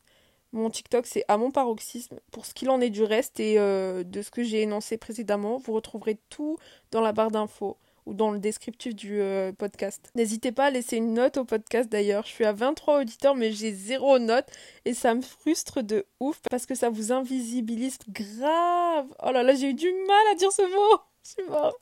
Mon 0.52 0.70
TikTok, 0.70 1.06
c'est 1.06 1.24
à 1.28 1.38
mon 1.38 1.52
paroxysme. 1.52 2.20
Pour 2.32 2.46
ce 2.46 2.54
qu'il 2.54 2.70
en 2.70 2.82
est 2.82 2.90
du 2.90 3.04
reste 3.04 3.40
et 3.40 3.60
euh, 3.60 4.04
de 4.04 4.22
ce 4.22 4.32
que 4.32 4.44
j'ai 4.44 4.62
énoncé 4.62 4.98
précédemment, 4.98 5.58
vous 5.58 5.74
retrouverez 5.74 6.18
tout 6.30 6.58
dans 6.92 7.02
la 7.02 7.12
barre 7.12 7.32
d'infos 7.32 7.78
ou 8.08 8.16
dans 8.16 8.32
le 8.32 8.40
descriptif 8.40 8.96
du 8.96 9.22
euh, 9.22 9.52
podcast. 9.52 10.10
N'hésitez 10.16 10.52
pas 10.52 10.66
à 10.66 10.70
laisser 10.72 10.98
une 10.98 11.14
note 11.14 11.38
au 11.38 11.46
podcast 11.46 11.88
d'ailleurs. 11.90 12.26
Je 12.26 12.32
suis 12.32 12.46
à 12.46 12.54
23 12.54 13.02
auditeurs, 13.02 13.36
mais 13.36 13.52
j'ai 13.52 13.72
zéro 13.72 14.18
note 14.18 14.48
et 14.86 14.96
ça 14.96 15.14
me 15.14 15.22
frustre 15.22 15.84
de 15.84 16.08
ouf 16.20 16.42
parce 16.50 16.66
que 16.66 16.74
ça 16.74 16.90
vous 16.90 17.12
invisibilise 17.12 18.00
grave. 18.10 19.06
Oh 19.24 19.32
là 19.32 19.44
là, 19.44 19.54
j'ai 19.54 19.70
eu 19.70 19.74
du 19.76 19.92
mal 20.08 20.28
à 20.32 20.36
dire 20.36 20.52
ce 20.52 20.64
mot. 20.64 21.00
Je 21.24 21.32
suis 21.32 21.50
mort. 21.50 21.78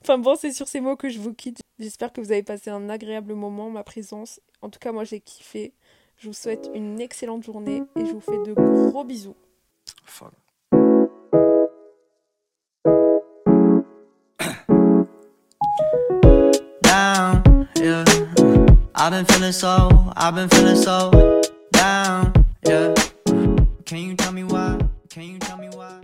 Enfin 0.00 0.16
bon, 0.16 0.36
c'est 0.36 0.52
sur 0.52 0.68
ces 0.68 0.80
mots 0.80 0.96
que 0.96 1.08
je 1.08 1.18
vous 1.18 1.34
quitte. 1.34 1.58
J'espère 1.78 2.12
que 2.12 2.20
vous 2.20 2.30
avez 2.30 2.44
passé 2.44 2.70
un 2.70 2.88
agréable 2.88 3.34
moment, 3.34 3.68
ma 3.68 3.82
présence. 3.82 4.40
En 4.62 4.70
tout 4.70 4.78
cas, 4.78 4.92
moi 4.92 5.04
j'ai 5.04 5.20
kiffé. 5.20 5.74
Je 6.18 6.28
vous 6.28 6.32
souhaite 6.32 6.70
une 6.74 6.98
excellente 7.00 7.44
journée 7.44 7.82
et 7.94 8.06
je 8.06 8.12
vous 8.12 8.20
fais 8.20 8.38
de 8.38 8.54
gros 8.54 9.04
bisous. 9.04 9.36
Enfin. 10.04 10.30
Down, 16.82 17.68
yeah. 17.76 18.04
I've 18.94 19.10
been 19.10 19.26
feeling 19.26 19.52
so, 19.52 19.90
I've 20.16 20.34
been 20.34 20.48
feeling 20.48 20.76
so 20.76 21.10
down, 21.72 22.32
yeah. 22.66 22.94
Can 23.84 23.98
you 23.98 24.14
tell 24.16 24.32
me 24.32 24.44
why? 24.44 24.78
Can 25.10 25.22
you 25.22 25.38
tell 25.38 25.58
me 25.58 25.68
why? 25.68 26.00